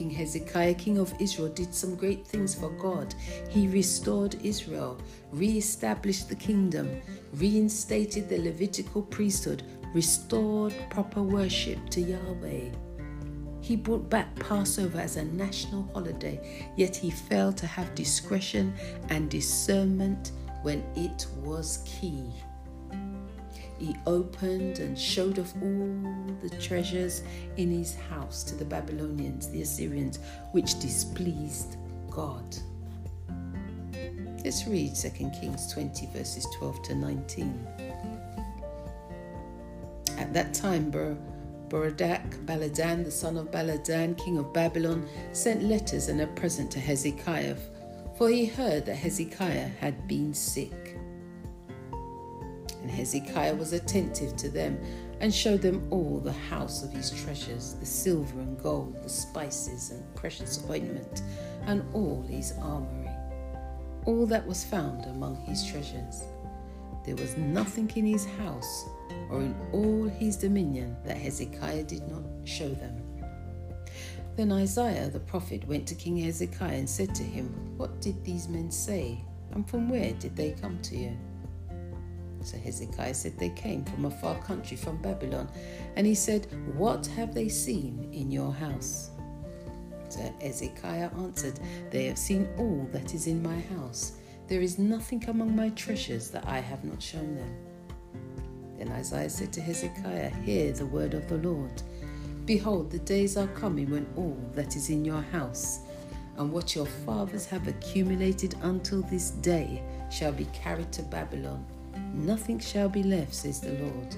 King 0.00 0.08
Hezekiah, 0.08 0.74
king 0.76 0.96
of 0.96 1.12
Israel, 1.20 1.50
did 1.50 1.74
some 1.74 1.94
great 1.94 2.26
things 2.26 2.54
for 2.54 2.70
God. 2.70 3.14
He 3.50 3.68
restored 3.68 4.34
Israel, 4.42 4.96
re 5.30 5.58
established 5.58 6.30
the 6.30 6.34
kingdom, 6.34 7.02
reinstated 7.34 8.26
the 8.26 8.38
Levitical 8.38 9.02
priesthood, 9.02 9.62
restored 9.92 10.74
proper 10.88 11.22
worship 11.22 11.90
to 11.90 12.00
Yahweh. 12.00 12.70
He 13.60 13.76
brought 13.76 14.08
back 14.08 14.34
Passover 14.36 14.98
as 14.98 15.18
a 15.18 15.24
national 15.26 15.82
holiday, 15.92 16.70
yet 16.78 16.96
he 16.96 17.10
failed 17.10 17.58
to 17.58 17.66
have 17.66 17.94
discretion 17.94 18.72
and 19.10 19.28
discernment 19.28 20.32
when 20.62 20.82
it 20.96 21.26
was 21.42 21.84
key. 21.84 22.24
He 23.80 23.96
opened 24.06 24.78
and 24.78 24.96
showed 24.98 25.38
off 25.38 25.54
all 25.62 26.36
the 26.42 26.50
treasures 26.60 27.22
in 27.56 27.70
his 27.70 27.96
house 27.96 28.44
to 28.44 28.54
the 28.54 28.64
Babylonians, 28.64 29.48
the 29.48 29.62
Assyrians, 29.62 30.18
which 30.52 30.78
displeased 30.78 31.78
God. 32.10 32.44
Let's 34.44 34.66
read 34.66 34.94
2 34.94 35.08
Kings 35.40 35.72
20, 35.72 36.06
verses 36.14 36.46
12 36.58 36.82
to 36.82 36.94
19. 36.94 37.66
At 40.18 40.34
that 40.34 40.52
time, 40.52 40.90
Berodach 40.90 42.36
Baladan, 42.44 43.04
the 43.04 43.10
son 43.10 43.38
of 43.38 43.50
Baladan, 43.50 44.18
king 44.22 44.36
of 44.36 44.52
Babylon, 44.52 45.08
sent 45.32 45.62
letters 45.62 46.08
and 46.08 46.20
a 46.20 46.26
present 46.26 46.70
to 46.72 46.80
Hezekiah, 46.80 47.56
for 48.18 48.28
he 48.28 48.44
heard 48.44 48.84
that 48.84 48.96
Hezekiah 48.96 49.68
had 49.80 50.06
been 50.06 50.34
sick. 50.34 50.72
And 52.90 52.98
Hezekiah 52.98 53.54
was 53.54 53.72
attentive 53.72 54.36
to 54.38 54.48
them 54.48 54.76
and 55.20 55.32
showed 55.32 55.62
them 55.62 55.86
all 55.90 56.18
the 56.18 56.32
house 56.32 56.82
of 56.82 56.92
his 56.92 57.12
treasures, 57.22 57.74
the 57.74 57.86
silver 57.86 58.40
and 58.40 58.60
gold, 58.60 59.00
the 59.04 59.08
spices 59.08 59.92
and 59.92 60.14
precious 60.16 60.64
ointment, 60.68 61.22
and 61.66 61.84
all 61.94 62.22
his 62.22 62.52
armory, 62.60 63.08
all 64.06 64.26
that 64.26 64.44
was 64.44 64.64
found 64.64 65.04
among 65.04 65.36
his 65.36 65.64
treasures. 65.64 66.24
There 67.06 67.14
was 67.14 67.36
nothing 67.36 67.88
in 67.94 68.06
his 68.06 68.26
house 68.26 68.86
or 69.30 69.38
in 69.38 69.54
all 69.70 70.08
his 70.08 70.36
dominion 70.36 70.96
that 71.04 71.16
Hezekiah 71.16 71.84
did 71.84 72.08
not 72.08 72.24
show 72.42 72.70
them. 72.70 73.00
Then 74.34 74.50
Isaiah 74.50 75.10
the 75.10 75.20
prophet 75.20 75.64
went 75.68 75.86
to 75.86 75.94
King 75.94 76.16
Hezekiah 76.16 76.78
and 76.78 76.90
said 76.90 77.14
to 77.14 77.22
him, 77.22 77.54
What 77.76 78.00
did 78.00 78.24
these 78.24 78.48
men 78.48 78.68
say, 78.68 79.24
and 79.52 79.68
from 79.70 79.88
where 79.88 80.12
did 80.14 80.34
they 80.34 80.56
come 80.60 80.80
to 80.82 80.96
you? 80.96 81.16
So 82.42 82.56
Hezekiah 82.58 83.14
said, 83.14 83.38
They 83.38 83.50
came 83.50 83.84
from 83.84 84.06
a 84.06 84.10
far 84.10 84.40
country, 84.42 84.76
from 84.76 84.96
Babylon. 84.98 85.48
And 85.96 86.06
he 86.06 86.14
said, 86.14 86.46
What 86.74 87.06
have 87.08 87.34
they 87.34 87.48
seen 87.48 88.08
in 88.12 88.30
your 88.30 88.52
house? 88.52 89.10
So 90.08 90.20
Hezekiah 90.40 91.10
answered, 91.18 91.60
They 91.90 92.06
have 92.06 92.18
seen 92.18 92.48
all 92.58 92.88
that 92.92 93.14
is 93.14 93.26
in 93.26 93.42
my 93.42 93.60
house. 93.60 94.12
There 94.48 94.60
is 94.60 94.78
nothing 94.78 95.24
among 95.28 95.54
my 95.54 95.68
treasures 95.70 96.30
that 96.30 96.46
I 96.46 96.58
have 96.58 96.84
not 96.84 97.00
shown 97.00 97.36
them. 97.36 97.56
Then 98.78 98.90
Isaiah 98.92 99.30
said 99.30 99.52
to 99.52 99.60
Hezekiah, 99.60 100.30
Hear 100.42 100.72
the 100.72 100.86
word 100.86 101.14
of 101.14 101.28
the 101.28 101.38
Lord. 101.38 101.82
Behold, 102.46 102.90
the 102.90 102.98
days 102.98 103.36
are 103.36 103.46
coming 103.48 103.90
when 103.90 104.06
all 104.16 104.38
that 104.54 104.74
is 104.74 104.90
in 104.90 105.04
your 105.04 105.22
house 105.22 105.80
and 106.38 106.50
what 106.50 106.74
your 106.74 106.86
fathers 106.86 107.44
have 107.46 107.68
accumulated 107.68 108.54
until 108.62 109.02
this 109.02 109.30
day 109.30 109.82
shall 110.10 110.32
be 110.32 110.46
carried 110.46 110.90
to 110.90 111.02
Babylon 111.02 111.64
Nothing 112.12 112.58
shall 112.58 112.88
be 112.88 113.02
left, 113.02 113.34
says 113.34 113.60
the 113.60 113.72
Lord. 113.72 114.16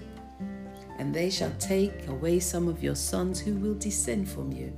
And 0.98 1.14
they 1.14 1.30
shall 1.30 1.52
take 1.58 2.08
away 2.08 2.40
some 2.40 2.68
of 2.68 2.82
your 2.82 2.94
sons 2.94 3.40
who 3.40 3.54
will 3.54 3.74
descend 3.74 4.28
from 4.28 4.52
you, 4.52 4.72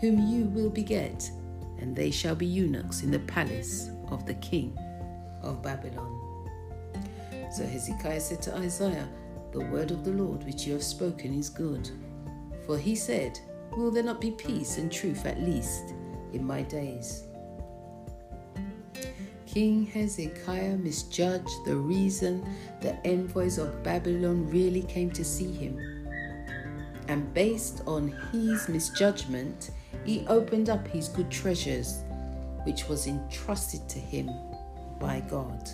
whom 0.00 0.26
you 0.28 0.44
will 0.44 0.70
beget, 0.70 1.30
and 1.78 1.94
they 1.94 2.10
shall 2.10 2.34
be 2.34 2.46
eunuchs 2.46 3.02
in 3.02 3.10
the 3.10 3.18
palace 3.20 3.90
of 4.08 4.26
the 4.26 4.34
king 4.34 4.76
of 5.42 5.62
Babylon. 5.62 6.16
So 7.52 7.66
Hezekiah 7.66 8.20
said 8.20 8.42
to 8.42 8.56
Isaiah, 8.56 9.08
The 9.52 9.64
word 9.66 9.90
of 9.90 10.04
the 10.04 10.12
Lord 10.12 10.44
which 10.44 10.66
you 10.66 10.72
have 10.74 10.82
spoken 10.82 11.34
is 11.38 11.48
good. 11.48 11.90
For 12.66 12.78
he 12.78 12.94
said, 12.94 13.38
Will 13.76 13.90
there 13.90 14.02
not 14.02 14.20
be 14.20 14.32
peace 14.32 14.78
and 14.78 14.90
truth 14.90 15.26
at 15.26 15.40
least 15.40 15.94
in 16.32 16.44
my 16.44 16.62
days? 16.62 17.24
King 19.52 19.84
Hezekiah 19.86 20.76
misjudged 20.76 21.64
the 21.64 21.74
reason 21.74 22.46
the 22.80 22.94
envoys 23.04 23.58
of 23.58 23.82
Babylon 23.82 24.48
really 24.48 24.82
came 24.82 25.10
to 25.10 25.24
see 25.24 25.50
him. 25.50 25.76
And 27.08 27.34
based 27.34 27.82
on 27.84 28.14
his 28.30 28.68
misjudgment, 28.68 29.72
he 30.04 30.24
opened 30.28 30.70
up 30.70 30.86
his 30.86 31.08
good 31.08 31.32
treasures, 31.32 32.04
which 32.62 32.88
was 32.88 33.08
entrusted 33.08 33.88
to 33.88 33.98
him 33.98 34.30
by 35.00 35.18
God. 35.28 35.68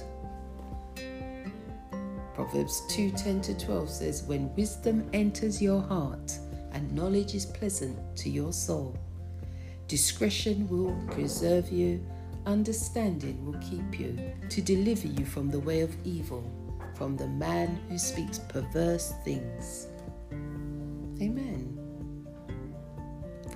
Proverbs 2.33 2.81
2 2.89 3.11
10 3.11 3.43
to 3.43 3.59
12 3.59 3.91
says, 3.91 4.23
When 4.23 4.55
wisdom 4.57 5.07
enters 5.13 5.61
your 5.61 5.83
heart 5.83 6.39
and 6.73 6.91
knowledge 6.93 7.35
is 7.35 7.45
pleasant 7.45 7.99
to 8.17 8.31
your 8.31 8.55
soul, 8.55 8.97
discretion 9.87 10.67
will 10.71 10.97
preserve 11.15 11.71
you 11.71 12.03
Understanding 12.47 13.45
will 13.45 13.59
keep 13.59 13.99
you 13.99 14.17
to 14.51 14.63
deliver 14.63 15.09
you 15.09 15.27
from 15.27 15.51
the 15.51 15.59
way 15.59 15.81
of 15.81 15.97
evil, 16.05 16.49
from 16.95 17.17
the 17.17 17.27
man 17.27 17.81
who 17.89 17.99
speaks 17.99 18.39
perverse 18.39 19.15
things. 19.25 19.89
Amen. 21.21 21.77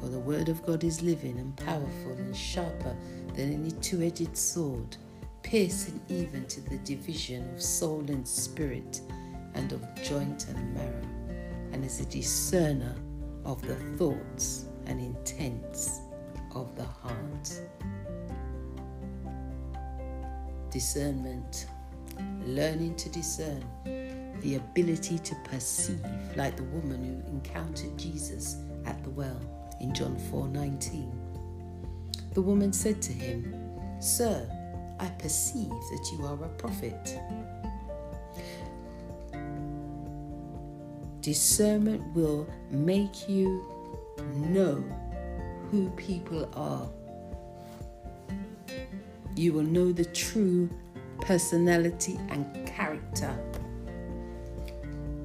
For 0.01 0.09
the 0.09 0.19
word 0.19 0.49
of 0.49 0.67
God 0.67 0.83
is 0.83 1.03
living 1.03 1.39
and 1.39 1.57
powerful 1.57 2.15
and 2.19 2.37
sharper 2.37 2.97
than 3.37 3.53
any 3.53 3.71
two 3.71 4.03
edged 4.03 4.37
sword, 4.37 4.97
piercing 5.45 6.01
even 6.09 6.45
to 6.47 6.61
the 6.61 6.79
division 6.79 7.49
of 7.55 7.63
soul 7.63 8.05
and 8.09 8.27
spirit, 8.27 9.03
and 9.55 9.71
of 9.71 9.83
joint 10.03 10.49
and 10.49 10.75
marrow, 10.75 11.09
and 11.73 11.85
is 11.85 12.01
a 12.01 12.07
discerner 12.07 12.97
of 13.45 13.63
the 13.63 13.77
thoughts 13.97 14.65
and 14.87 15.01
intents 15.01 16.01
of 16.57 16.75
the 16.75 16.85
heart 16.85 17.61
discernment, 20.71 21.67
learning 22.45 22.97
to 22.97 23.09
discern, 23.11 23.65
the 24.41 24.57
ability 24.57 25.19
to 25.19 25.35
perceive, 25.45 26.01
like 26.37 26.57
the 26.57 26.65
woman 26.65 27.05
who 27.05 27.33
encountered 27.33 27.97
Jesus 27.99 28.57
at 28.87 29.03
the 29.05 29.11
well 29.11 29.41
in 29.81 29.93
John 29.93 30.17
4:19. 30.31 31.13
The 32.33 32.43
woman 32.43 32.73
said 32.73 33.03
to 33.03 33.13
him, 33.13 33.55
"Sir, 34.01 34.49
I 35.01 35.09
perceive 35.09 35.71
that 35.71 36.11
you 36.13 36.27
are 36.27 36.45
a 36.45 36.49
prophet. 36.49 37.19
Discernment 41.23 42.03
will 42.15 42.47
make 42.71 43.29
you 43.29 43.65
know 44.35 44.85
who 45.71 45.89
people 45.91 46.49
are. 46.55 46.89
You 49.41 49.55
will 49.55 49.63
know 49.63 49.91
the 49.91 50.05
true 50.05 50.69
personality 51.23 52.21
and 52.29 52.45
character. 52.67 53.35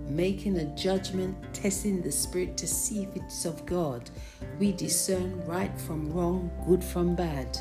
Making 0.07 0.55
a 0.59 0.73
judgment, 0.77 1.35
testing 1.53 2.01
the 2.01 2.13
spirit 2.13 2.55
to 2.59 2.65
see 2.65 3.03
if 3.03 3.13
it's 3.17 3.43
of 3.43 3.65
God. 3.65 4.09
We 4.57 4.71
discern 4.71 5.45
right 5.45 5.77
from 5.81 6.13
wrong, 6.13 6.49
good 6.65 6.81
from 6.81 7.13
bad. 7.13 7.57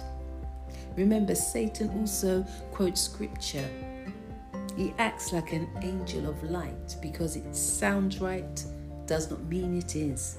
Remember, 0.95 1.35
Satan 1.35 1.91
also 1.99 2.47
quotes 2.71 3.01
scripture. 3.01 3.69
He 4.77 4.95
acts 4.99 5.33
like 5.33 5.53
an 5.53 5.69
angel 5.83 6.29
of 6.31 6.41
light 6.45 6.95
because 7.03 7.35
it 7.35 7.53
sounds 7.57 8.21
right 8.21 8.65
does 9.07 9.29
not 9.29 9.43
mean 9.47 9.77
it 9.77 9.97
is. 9.97 10.39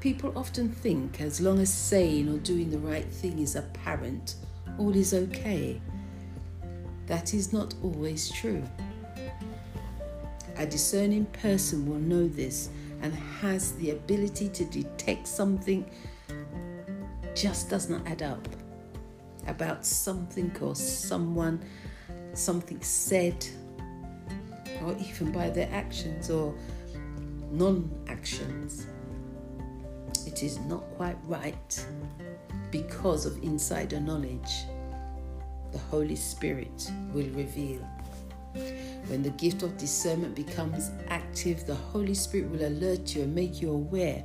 People 0.00 0.32
often 0.34 0.68
think 0.68 1.20
as 1.20 1.40
long 1.40 1.60
as 1.60 1.72
saying 1.72 2.28
or 2.28 2.38
doing 2.38 2.70
the 2.70 2.78
right 2.78 3.06
thing 3.06 3.38
is 3.38 3.54
apparent, 3.54 4.34
all 4.78 4.94
is 4.94 5.14
okay. 5.14 5.80
That 7.06 7.34
is 7.34 7.52
not 7.52 7.74
always 7.82 8.30
true. 8.30 8.62
A 10.56 10.66
discerning 10.66 11.26
person 11.26 11.86
will 11.86 11.98
know 12.00 12.26
this 12.26 12.70
and 13.02 13.14
has 13.14 13.72
the 13.76 13.90
ability 13.90 14.48
to 14.48 14.64
detect 14.64 15.28
something 15.28 15.88
just 17.34 17.68
does 17.68 17.90
not 17.90 18.06
add 18.06 18.22
up 18.22 18.48
about 19.46 19.84
something 19.84 20.50
or 20.60 20.74
someone, 20.74 21.62
something 22.32 22.80
said, 22.80 23.46
or 24.82 24.96
even 24.98 25.30
by 25.30 25.50
their 25.50 25.68
actions 25.70 26.30
or 26.30 26.54
non 27.50 27.90
actions. 28.08 28.86
It 30.26 30.42
is 30.42 30.58
not 30.60 30.82
quite 30.96 31.16
right 31.26 31.86
because 32.82 33.24
of 33.24 33.42
insider 33.42 33.98
knowledge. 33.98 34.66
The 35.72 35.78
Holy 35.78 36.16
Spirit 36.16 36.90
will 37.12 37.28
reveal. 37.30 37.80
When 39.06 39.22
the 39.22 39.30
gift 39.30 39.62
of 39.62 39.76
discernment 39.78 40.34
becomes 40.34 40.90
active, 41.08 41.66
the 41.66 41.74
Holy 41.74 42.14
Spirit 42.14 42.50
will 42.50 42.66
alert 42.66 43.14
you 43.14 43.22
and 43.22 43.34
make 43.34 43.62
you 43.62 43.70
aware 43.70 44.22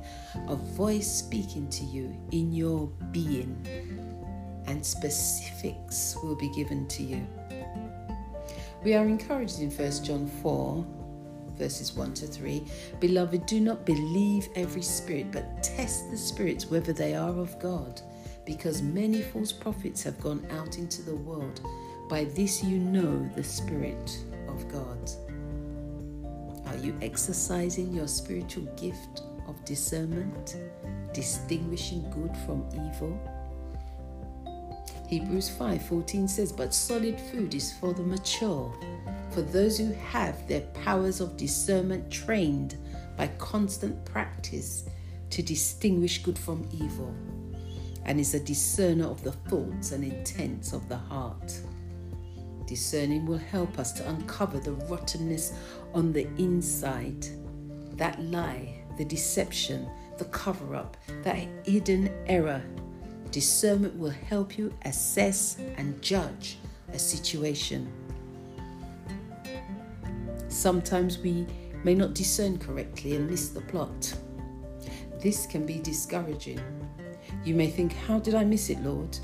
of 0.48 0.58
voice 0.76 1.10
speaking 1.10 1.68
to 1.70 1.84
you 1.84 2.14
in 2.32 2.52
your 2.52 2.86
being, 3.10 3.54
and 4.66 4.84
specifics 4.84 6.16
will 6.22 6.36
be 6.36 6.50
given 6.50 6.86
to 6.88 7.02
you. 7.02 7.26
We 8.84 8.94
are 8.94 9.06
encouraged 9.06 9.60
in 9.60 9.70
1 9.70 10.04
John 10.04 10.26
4, 10.42 10.86
verses 11.56 11.94
1 11.94 12.14
to 12.14 12.26
3 12.26 12.64
Beloved, 13.00 13.46
do 13.46 13.60
not 13.60 13.86
believe 13.86 14.48
every 14.56 14.82
spirit, 14.82 15.30
but 15.30 15.62
test 15.62 16.10
the 16.10 16.18
spirits 16.18 16.70
whether 16.70 16.92
they 16.92 17.14
are 17.14 17.38
of 17.38 17.58
God, 17.58 18.02
because 18.44 18.82
many 18.82 19.22
false 19.22 19.52
prophets 19.52 20.02
have 20.02 20.20
gone 20.20 20.46
out 20.50 20.78
into 20.78 21.02
the 21.02 21.14
world. 21.14 21.60
By 22.08 22.24
this 22.24 22.62
you 22.62 22.78
know 22.78 23.28
the 23.36 23.44
Spirit 23.44 24.18
of 24.48 24.68
God. 24.68 25.10
Are 26.66 26.76
you 26.76 26.96
exercising 27.02 27.92
your 27.92 28.08
spiritual 28.08 28.64
gift 28.76 29.22
of 29.46 29.62
discernment, 29.64 30.56
distinguishing 31.12 32.08
good 32.10 32.36
from 32.44 32.66
evil? 32.72 33.18
Hebrews 35.08 35.50
5:14 35.50 36.26
says, 36.26 36.52
"But 36.52 36.72
solid 36.72 37.20
food 37.20 37.54
is 37.54 37.72
for 37.72 37.92
the 37.92 38.02
mature, 38.02 38.72
for 39.30 39.42
those 39.42 39.76
who 39.76 39.92
have 39.92 40.48
their 40.48 40.62
powers 40.84 41.20
of 41.20 41.36
discernment 41.36 42.10
trained 42.10 42.76
by 43.16 43.26
constant 43.38 44.02
practice 44.04 44.84
to 45.30 45.42
distinguish 45.42 46.22
good 46.22 46.38
from 46.38 46.66
evil, 46.72 47.14
and 48.04 48.18
is 48.18 48.34
a 48.34 48.40
discerner 48.40 49.06
of 49.06 49.22
the 49.22 49.32
thoughts 49.32 49.92
and 49.92 50.04
intents 50.04 50.72
of 50.72 50.88
the 50.88 50.96
heart." 50.96 51.60
Discerning 52.66 53.26
will 53.26 53.38
help 53.38 53.78
us 53.78 53.92
to 53.92 54.08
uncover 54.08 54.58
the 54.58 54.72
rottenness 54.72 55.52
on 55.94 56.12
the 56.12 56.26
inside, 56.38 57.26
that 57.96 58.22
lie, 58.22 58.84
the 58.98 59.04
deception, 59.04 59.88
the 60.18 60.24
cover 60.26 60.74
up, 60.74 60.96
that 61.22 61.36
hidden 61.64 62.10
error 62.26 62.62
Discernment 63.32 63.98
will 63.98 64.10
help 64.10 64.58
you 64.58 64.74
assess 64.84 65.56
and 65.78 66.00
judge 66.02 66.58
a 66.92 66.98
situation. 66.98 67.90
Sometimes 70.48 71.18
we 71.18 71.46
may 71.82 71.94
not 71.94 72.12
discern 72.12 72.58
correctly 72.58 73.16
and 73.16 73.30
miss 73.30 73.48
the 73.48 73.62
plot. 73.62 74.14
This 75.22 75.46
can 75.46 75.64
be 75.64 75.78
discouraging. 75.78 76.60
You 77.44 77.54
may 77.54 77.68
think, 77.68 77.92
How 77.92 78.18
did 78.18 78.34
I 78.34 78.44
miss 78.44 78.70
it, 78.70 78.80
Lord? 78.82 79.18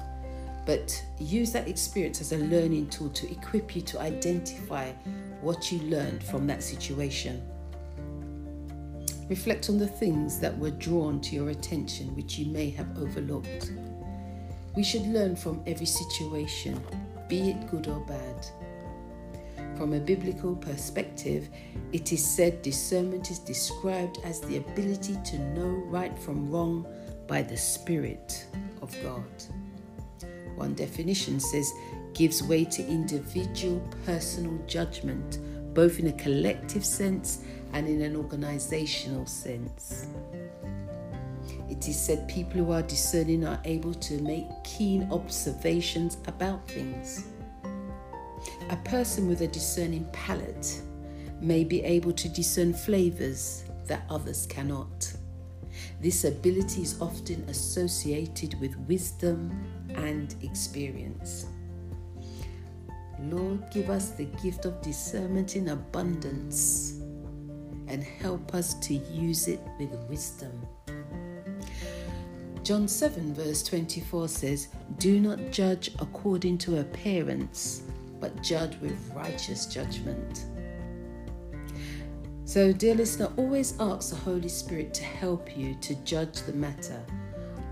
But 0.66 1.02
use 1.18 1.52
that 1.52 1.68
experience 1.68 2.20
as 2.20 2.32
a 2.32 2.38
learning 2.38 2.88
tool 2.88 3.08
to 3.10 3.30
equip 3.30 3.74
you 3.74 3.82
to 3.82 4.00
identify 4.00 4.92
what 5.40 5.72
you 5.72 5.78
learned 5.80 6.22
from 6.22 6.46
that 6.46 6.62
situation. 6.62 7.42
Reflect 9.28 9.70
on 9.70 9.78
the 9.78 9.86
things 9.86 10.40
that 10.40 10.58
were 10.58 10.70
drawn 10.70 11.20
to 11.20 11.34
your 11.34 11.50
attention 11.50 12.14
which 12.16 12.38
you 12.38 12.46
may 12.46 12.70
have 12.70 12.98
overlooked. 12.98 13.72
We 14.74 14.82
should 14.82 15.06
learn 15.06 15.36
from 15.36 15.62
every 15.66 15.86
situation, 15.86 16.82
be 17.28 17.50
it 17.50 17.70
good 17.70 17.88
or 17.88 18.00
bad. 18.00 18.46
From 19.76 19.92
a 19.92 20.00
biblical 20.00 20.56
perspective, 20.56 21.48
it 21.92 22.12
is 22.12 22.26
said 22.26 22.62
discernment 22.62 23.30
is 23.30 23.38
described 23.38 24.18
as 24.24 24.40
the 24.40 24.56
ability 24.56 25.16
to 25.24 25.38
know 25.54 25.68
right 25.86 26.18
from 26.18 26.50
wrong 26.50 26.86
by 27.28 27.42
the 27.42 27.56
Spirit 27.56 28.46
of 28.82 28.92
God. 29.02 29.22
One 30.56 30.74
definition 30.74 31.38
says 31.38 31.72
gives 32.14 32.42
way 32.42 32.64
to 32.64 32.84
individual 32.84 33.80
personal 34.04 34.58
judgment, 34.66 35.38
both 35.74 36.00
in 36.00 36.08
a 36.08 36.12
collective 36.14 36.84
sense 36.84 37.44
and 37.74 37.86
in 37.86 38.02
an 38.02 38.16
organizational 38.16 39.26
sense. 39.26 40.08
It 41.70 41.86
is 41.86 42.00
said 42.00 42.26
people 42.28 42.64
who 42.64 42.72
are 42.72 42.82
discerning 42.82 43.44
are 43.44 43.60
able 43.64 43.94
to 43.94 44.20
make 44.22 44.46
keen 44.64 45.06
observations 45.12 46.16
about 46.26 46.66
things. 46.66 47.26
A 48.70 48.76
person 48.78 49.28
with 49.28 49.42
a 49.42 49.46
discerning 49.48 50.06
palate 50.12 50.80
may 51.40 51.62
be 51.62 51.82
able 51.84 52.12
to 52.12 52.28
discern 52.28 52.72
flavors 52.72 53.64
that 53.86 54.04
others 54.10 54.46
cannot. 54.46 55.12
This 56.00 56.24
ability 56.24 56.82
is 56.82 57.00
often 57.00 57.44
associated 57.48 58.58
with 58.60 58.76
wisdom 58.88 59.50
and 59.94 60.34
experience. 60.42 61.46
Lord, 63.20 63.64
give 63.72 63.90
us 63.90 64.10
the 64.10 64.26
gift 64.42 64.64
of 64.64 64.80
discernment 64.80 65.56
in 65.56 65.68
abundance 65.68 67.00
and 67.88 68.02
help 68.02 68.54
us 68.54 68.74
to 68.74 68.94
use 68.94 69.48
it 69.48 69.60
with 69.78 69.92
wisdom. 70.08 70.52
John 72.62 72.86
7, 72.86 73.34
verse 73.34 73.62
24 73.62 74.28
says, 74.28 74.68
Do 74.98 75.18
not 75.20 75.50
judge 75.50 75.90
according 76.00 76.58
to 76.58 76.80
appearance, 76.80 77.82
but 78.20 78.42
judge 78.42 78.76
with 78.80 79.12
righteous 79.14 79.66
judgment. 79.66 80.44
So, 82.48 82.72
dear 82.72 82.94
listener, 82.94 83.30
always 83.36 83.74
ask 83.78 84.08
the 84.08 84.16
Holy 84.16 84.48
Spirit 84.48 84.94
to 84.94 85.04
help 85.04 85.54
you 85.54 85.74
to 85.82 85.94
judge 85.96 86.40
the 86.40 86.54
matter. 86.54 87.04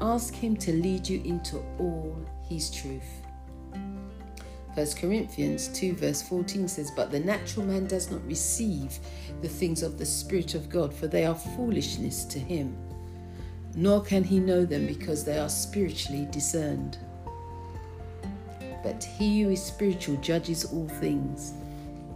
Ask 0.02 0.34
Him 0.34 0.54
to 0.58 0.70
lead 0.70 1.08
you 1.08 1.22
into 1.24 1.64
all 1.78 2.14
His 2.46 2.70
truth. 2.70 3.22
1 4.74 4.86
Corinthians 5.00 5.68
2, 5.68 5.94
verse 5.94 6.20
14 6.20 6.68
says, 6.68 6.90
But 6.90 7.10
the 7.10 7.20
natural 7.20 7.64
man 7.64 7.86
does 7.86 8.10
not 8.10 8.22
receive 8.26 8.98
the 9.40 9.48
things 9.48 9.82
of 9.82 9.96
the 9.96 10.04
Spirit 10.04 10.54
of 10.54 10.68
God, 10.68 10.92
for 10.92 11.06
they 11.06 11.24
are 11.24 11.34
foolishness 11.34 12.26
to 12.26 12.38
him 12.38 12.76
nor 13.76 14.02
can 14.02 14.24
he 14.24 14.40
know 14.40 14.64
them 14.64 14.86
because 14.86 15.22
they 15.22 15.38
are 15.38 15.50
spiritually 15.50 16.26
discerned. 16.30 16.96
But 18.82 19.04
he 19.04 19.42
who 19.42 19.50
is 19.50 19.62
spiritual 19.62 20.16
judges 20.16 20.64
all 20.64 20.88
things, 20.88 21.52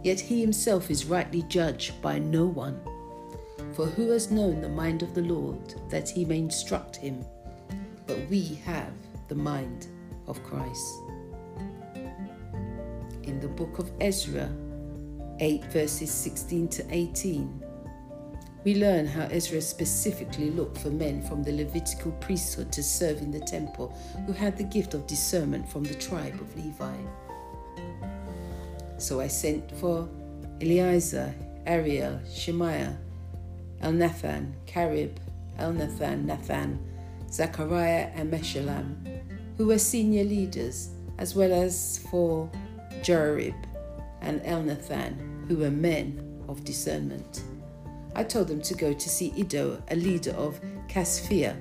yet 0.03 0.19
he 0.19 0.41
himself 0.41 0.89
is 0.89 1.05
rightly 1.05 1.43
judged 1.43 2.01
by 2.01 2.19
no 2.19 2.45
one. 2.45 2.79
For 3.73 3.85
who 3.85 4.09
has 4.09 4.31
known 4.31 4.61
the 4.61 4.69
mind 4.69 5.01
of 5.01 5.13
the 5.13 5.21
Lord 5.21 5.75
that 5.89 6.09
he 6.09 6.25
may 6.25 6.39
instruct 6.39 6.95
him? 6.95 7.23
But 8.07 8.19
we 8.29 8.59
have 8.65 8.93
the 9.27 9.35
mind 9.35 9.87
of 10.27 10.43
Christ. 10.43 10.93
In 13.23 13.39
the 13.39 13.47
book 13.47 13.79
of 13.79 13.91
Ezra 14.01 14.49
8, 15.39 15.65
verses 15.65 16.11
16 16.11 16.67
to 16.69 16.85
18, 16.89 17.63
we 18.63 18.75
learn 18.75 19.07
how 19.07 19.23
Ezra 19.31 19.61
specifically 19.61 20.51
looked 20.51 20.77
for 20.77 20.89
men 20.89 21.21
from 21.21 21.41
the 21.41 21.51
Levitical 21.51 22.11
priesthood 22.13 22.71
to 22.73 22.83
serve 22.83 23.19
in 23.21 23.31
the 23.31 23.39
temple 23.39 23.97
who 24.27 24.33
had 24.33 24.55
the 24.55 24.63
gift 24.63 24.93
of 24.93 25.07
discernment 25.07 25.67
from 25.67 25.83
the 25.83 25.95
tribe 25.95 26.39
of 26.39 26.55
Levi. 26.55 26.95
So 29.01 29.19
I 29.19 29.27
sent 29.27 29.71
for 29.77 30.07
Eliezer, 30.61 31.33
Ariel, 31.65 32.19
Shemaiah, 32.31 32.95
Elnathan, 33.81 34.53
Carib, 34.67 35.19
Elnathan, 35.57 36.25
Nathan, 36.25 36.77
Zechariah, 37.31 38.11
and 38.13 38.31
Meshullam, 38.31 38.93
who 39.57 39.65
were 39.65 39.79
senior 39.79 40.23
leaders, 40.23 40.91
as 41.17 41.33
well 41.33 41.51
as 41.51 41.97
for 42.11 42.47
Jarib 43.01 43.55
and 44.21 44.39
Elnathan, 44.43 45.47
who 45.47 45.57
were 45.57 45.71
men 45.71 46.43
of 46.47 46.63
discernment. 46.63 47.41
I 48.15 48.23
told 48.23 48.49
them 48.49 48.61
to 48.61 48.75
go 48.75 48.93
to 48.93 49.09
see 49.09 49.33
Iddo, 49.35 49.81
a 49.89 49.95
leader 49.95 50.33
of 50.33 50.61
Casiphia, 50.87 51.57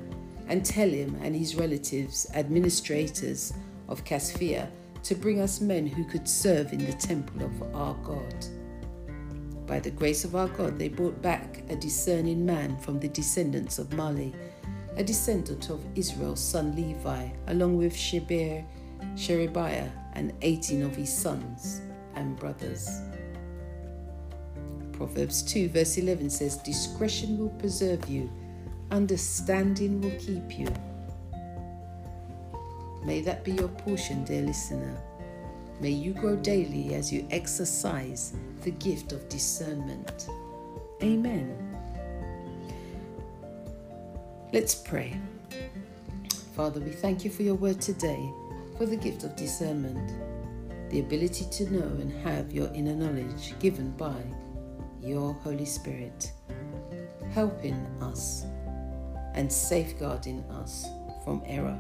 and 0.48 0.62
tell 0.62 0.90
him 0.90 1.18
and 1.22 1.35
his 1.35 1.55
relatives, 1.55 2.31
administrators 2.35 3.55
of 3.88 4.05
Casiphia, 4.05 4.68
to 5.05 5.15
bring 5.15 5.41
us 5.41 5.61
men 5.61 5.87
who 5.87 6.05
could 6.05 6.29
serve 6.29 6.73
in 6.73 6.85
the 6.85 6.93
temple 6.93 7.43
of 7.43 7.75
our 7.75 7.95
God. 8.03 8.47
By 9.67 9.81
the 9.81 9.91
grace 9.91 10.25
of 10.25 10.35
our 10.35 10.49
God, 10.49 10.79
they 10.79 10.89
brought 10.89 11.23
back 11.23 11.63
a 11.69 11.77
discerning 11.77 12.45
man 12.45 12.77
from 12.79 12.99
the 12.99 13.09
descendants 13.09 13.79
of 13.79 13.89
Mahli, 13.91 14.35
a 14.97 15.05
descendant 15.05 15.71
of 15.71 15.85
Israel's 15.95 16.41
son 16.41 16.75
Levi, 16.75 17.29
along 17.47 17.77
with 17.77 17.95
Sheber, 17.95 18.65
Sherebiah, 19.17 19.91
and 20.15 20.33
18 20.43 20.83
of 20.83 20.97
his 20.97 21.13
sons 21.13 21.83
and 22.17 22.37
brothers. 22.37 23.01
Proverbs 24.93 25.43
2, 25.43 25.69
verse 25.71 25.97
11 25.97 26.31
says, 26.31 26.59
Discretion 26.59 27.39
will 27.39 27.51
preserve 27.51 28.09
you, 28.09 28.31
understanding 28.91 30.01
will 30.01 30.19
keep 30.19 30.59
you. 30.59 30.67
May 33.05 33.21
that 33.23 33.45
be 33.45 33.53
your 33.53 33.69
portion, 33.69 34.25
dear 34.25 34.43
listener. 34.43 34.97
May 35.81 35.91
you 35.91 36.13
grow 36.13 36.37
daily 36.37 36.95
as 36.95 37.11
you 37.11 37.27
exercise 37.31 38.35
the 38.63 38.73
gift 38.73 39.13
of 39.13 39.27
discernment. 39.29 40.29
Amen. 41.03 41.57
Let's 44.53 44.75
pray. 44.75 45.17
Father, 46.55 46.81
we 46.81 46.91
thank 46.91 47.25
you 47.25 47.31
for 47.31 47.43
your 47.43 47.55
word 47.55 47.81
today, 47.81 48.31
for 48.77 48.85
the 48.85 48.97
gift 48.97 49.25
of 49.25 49.35
discernment, 49.35 50.13
the 50.91 51.01
ability 51.01 51.47
to 51.53 51.73
know 51.73 51.87
and 52.01 52.13
have 52.23 52.53
your 52.53 52.71
inner 52.75 52.95
knowledge 52.95 53.59
given 53.61 53.93
by 53.93 54.23
your 55.03 55.33
Holy 55.33 55.65
Spirit, 55.65 56.33
helping 57.33 57.87
us 58.03 58.45
and 59.35 59.51
safeguarding 59.51 60.45
us 60.51 60.87
from 61.25 61.43
error. 61.47 61.79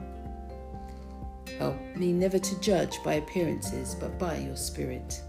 Help 1.58 1.76
me 1.96 2.12
never 2.12 2.38
to 2.38 2.60
judge 2.60 3.02
by 3.02 3.14
appearances, 3.14 3.94
but 3.94 4.18
by 4.18 4.38
your 4.38 4.56
Spirit. 4.56 5.20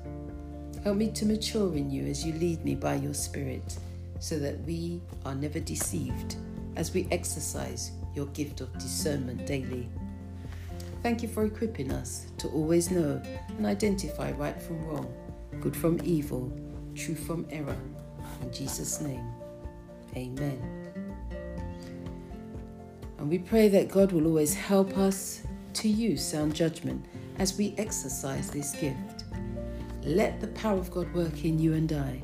Help 0.84 0.98
me 0.98 1.12
to 1.12 1.26
mature 1.26 1.76
in 1.76 1.90
you 1.90 2.06
as 2.06 2.26
you 2.26 2.34
lead 2.34 2.64
me 2.64 2.76
by 2.76 2.96
your 2.96 3.14
Spirit, 3.14 3.78
so 4.20 4.40
that 4.40 4.60
we 4.62 5.02
are 5.26 5.36
never 5.36 5.60
deceived 5.60 6.36
as 6.76 6.94
we 6.94 7.08
exercise 7.12 7.92
your 8.16 8.28
gift 8.28 8.62
of 8.62 8.72
discernment 8.74 9.46
daily. 9.46 9.90
Thank 11.04 11.24
you 11.24 11.28
for 11.28 11.46
equipping 11.46 11.92
us 11.92 12.28
to 12.38 12.48
always 12.50 12.92
know 12.92 13.22
and 13.58 13.66
identify 13.66 14.32
right 14.34 14.62
from 14.62 14.84
wrong, 14.86 15.12
good 15.60 15.76
from 15.76 16.00
evil, 16.04 16.52
truth 16.96 17.26
from 17.26 17.48
error. 17.50 17.78
In 18.42 18.54
Jesus' 18.54 19.02
name, 19.02 19.26
amen. 20.16 20.62
And 23.18 23.30
we 23.30 23.40
pray 23.40 23.68
that 23.70 23.90
God 23.90 24.12
will 24.12 24.26
always 24.26 24.54
help 24.54 24.98
us 24.98 25.44
to 25.76 25.88
use 25.88 26.24
sound 26.24 26.56
judgment 26.56 27.06
as 27.40 27.58
we 27.58 27.74
exercise 27.78 28.50
this 28.50 28.76
gift. 28.76 29.26
Let 30.04 30.40
the 30.42 30.48
power 30.48 30.78
of 30.78 30.92
God 30.92 31.14
work 31.14 31.46
in 31.46 31.60
you 31.60 31.74
and 31.74 31.92
I 31.92 32.22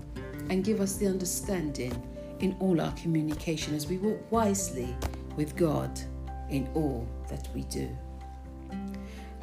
and 0.49 0.63
give 0.63 0.81
us 0.81 0.95
the 0.97 1.07
understanding 1.07 2.01
in 2.39 2.55
all 2.59 2.79
our 2.81 2.91
communication 2.93 3.75
as 3.75 3.87
we 3.87 3.97
walk 3.97 4.19
wisely 4.31 4.95
with 5.35 5.55
God 5.55 5.99
in 6.49 6.69
all 6.73 7.07
that 7.29 7.47
we 7.53 7.63
do. 7.63 7.89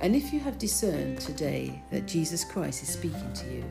And 0.00 0.14
if 0.14 0.32
you 0.32 0.40
have 0.40 0.58
discerned 0.58 1.20
today 1.20 1.82
that 1.90 2.06
Jesus 2.06 2.44
Christ 2.44 2.82
is 2.82 2.88
speaking 2.88 3.32
to 3.32 3.46
you, 3.46 3.64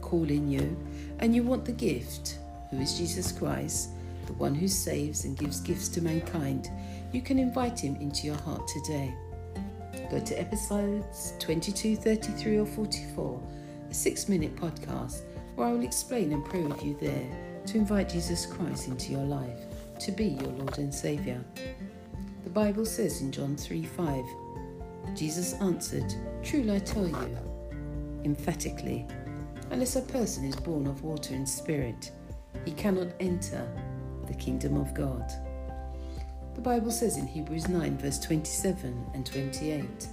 calling 0.00 0.48
you, 0.48 0.76
and 1.18 1.34
you 1.34 1.42
want 1.42 1.64
the 1.64 1.72
gift, 1.72 2.38
who 2.70 2.78
is 2.78 2.98
Jesus 2.98 3.32
Christ, 3.32 3.90
the 4.26 4.32
one 4.34 4.54
who 4.54 4.68
saves 4.68 5.24
and 5.24 5.36
gives 5.36 5.60
gifts 5.60 5.88
to 5.88 6.02
mankind, 6.02 6.70
you 7.12 7.20
can 7.20 7.38
invite 7.38 7.80
him 7.80 7.96
into 7.96 8.26
your 8.26 8.36
heart 8.36 8.66
today. 8.68 9.14
Go 10.12 10.20
to 10.20 10.38
episodes 10.38 11.32
22, 11.38 11.96
33, 11.96 12.58
or 12.58 12.66
44, 12.66 13.42
a 13.90 13.94
six 13.94 14.28
minute 14.28 14.54
podcast 14.54 15.22
where 15.54 15.66
I 15.66 15.72
will 15.72 15.82
explain 15.82 16.32
and 16.32 16.44
pray 16.44 16.60
with 16.60 16.84
you 16.84 16.94
there 17.00 17.26
to 17.66 17.78
invite 17.78 18.10
Jesus 18.10 18.44
Christ 18.44 18.88
into 18.88 19.10
your 19.10 19.24
life 19.24 19.58
to 20.00 20.12
be 20.12 20.26
your 20.26 20.50
Lord 20.50 20.76
and 20.76 20.94
Saviour. 20.94 21.40
The 22.44 22.50
Bible 22.50 22.84
says 22.84 23.22
in 23.22 23.32
John 23.32 23.56
3 23.56 23.84
5, 23.84 24.24
Jesus 25.16 25.54
answered, 25.54 26.14
Truly 26.42 26.76
I 26.76 26.78
tell 26.80 27.08
you, 27.08 27.38
emphatically, 28.22 29.06
Unless 29.70 29.96
a 29.96 30.02
person 30.02 30.44
is 30.44 30.56
born 30.56 30.86
of 30.86 31.02
water 31.02 31.32
and 31.32 31.48
spirit, 31.48 32.10
he 32.66 32.72
cannot 32.72 33.08
enter 33.18 33.66
the 34.26 34.34
kingdom 34.34 34.76
of 34.76 34.92
God. 34.92 35.24
The 36.54 36.60
Bible 36.60 36.90
says 36.90 37.16
in 37.16 37.26
Hebrews 37.26 37.68
9, 37.68 37.98
verse 37.98 38.18
27 38.20 39.06
and 39.14 39.26
28 39.26 40.08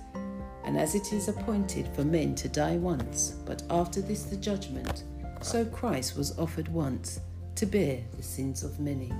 And 0.63 0.77
as 0.77 0.95
it 0.95 1.11
is 1.11 1.27
appointed 1.27 1.89
for 1.93 2.03
men 2.03 2.33
to 2.35 2.47
die 2.47 2.77
once, 2.77 3.35
but 3.45 3.63
after 3.69 4.01
this 4.01 4.23
the 4.23 4.37
judgment, 4.37 5.03
so 5.41 5.65
Christ 5.65 6.17
was 6.17 6.37
offered 6.39 6.67
once 6.69 7.19
to 7.55 7.65
bear 7.65 8.01
the 8.15 8.23
sins 8.23 8.63
of 8.63 8.79
many. 8.79 9.11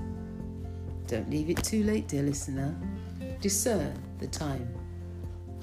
Don't 1.06 1.30
leave 1.30 1.50
it 1.50 1.62
too 1.62 1.82
late, 1.84 2.08
dear 2.08 2.22
listener. 2.22 2.74
Discern 3.40 3.94
the 4.18 4.26
time. 4.26 4.72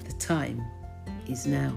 The 0.04 0.12
time 0.14 0.62
is 1.26 1.46
now. 1.46 1.74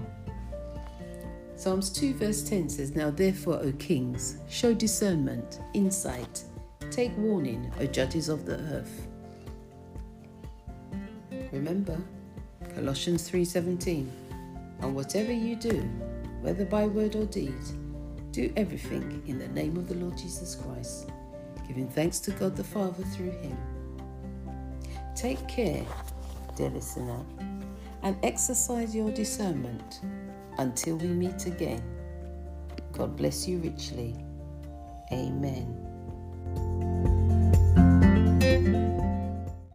Psalms 1.56 1.90
2 1.90 2.14
verse 2.14 2.42
10 2.42 2.68
says, 2.68 2.94
Now 2.94 3.10
therefore, 3.10 3.60
O 3.62 3.72
kings, 3.78 4.38
show 4.48 4.74
discernment, 4.74 5.60
insight, 5.74 6.44
take 6.90 7.16
warning, 7.16 7.72
O 7.80 7.86
judges 7.86 8.28
of 8.28 8.46
the 8.46 8.56
earth. 8.56 9.08
Remember, 11.52 11.98
Colossians 12.74 13.28
3:17, 13.28 14.10
and 14.80 14.94
whatever 14.94 15.32
you 15.32 15.54
do, 15.54 15.82
whether 16.40 16.64
by 16.64 16.86
word 16.86 17.14
or 17.14 17.26
deed, 17.26 17.62
do 18.32 18.50
everything 18.56 19.22
in 19.26 19.38
the 19.38 19.48
name 19.48 19.76
of 19.76 19.86
the 19.86 19.94
Lord 19.94 20.16
Jesus 20.16 20.54
Christ, 20.56 21.10
giving 21.68 21.88
thanks 21.88 22.18
to 22.20 22.30
God 22.32 22.56
the 22.56 22.64
Father 22.64 23.04
through 23.04 23.32
him. 23.32 23.56
Take 25.14 25.46
care, 25.46 25.84
dear 26.56 26.70
listener, 26.70 27.20
and 28.02 28.16
exercise 28.22 28.94
your 28.94 29.10
discernment 29.10 30.00
until 30.58 30.96
we 30.96 31.08
meet 31.08 31.46
again, 31.46 31.82
God 32.92 33.16
bless 33.16 33.46
you 33.46 33.58
richly. 33.58 34.16
Amen. 35.12 35.81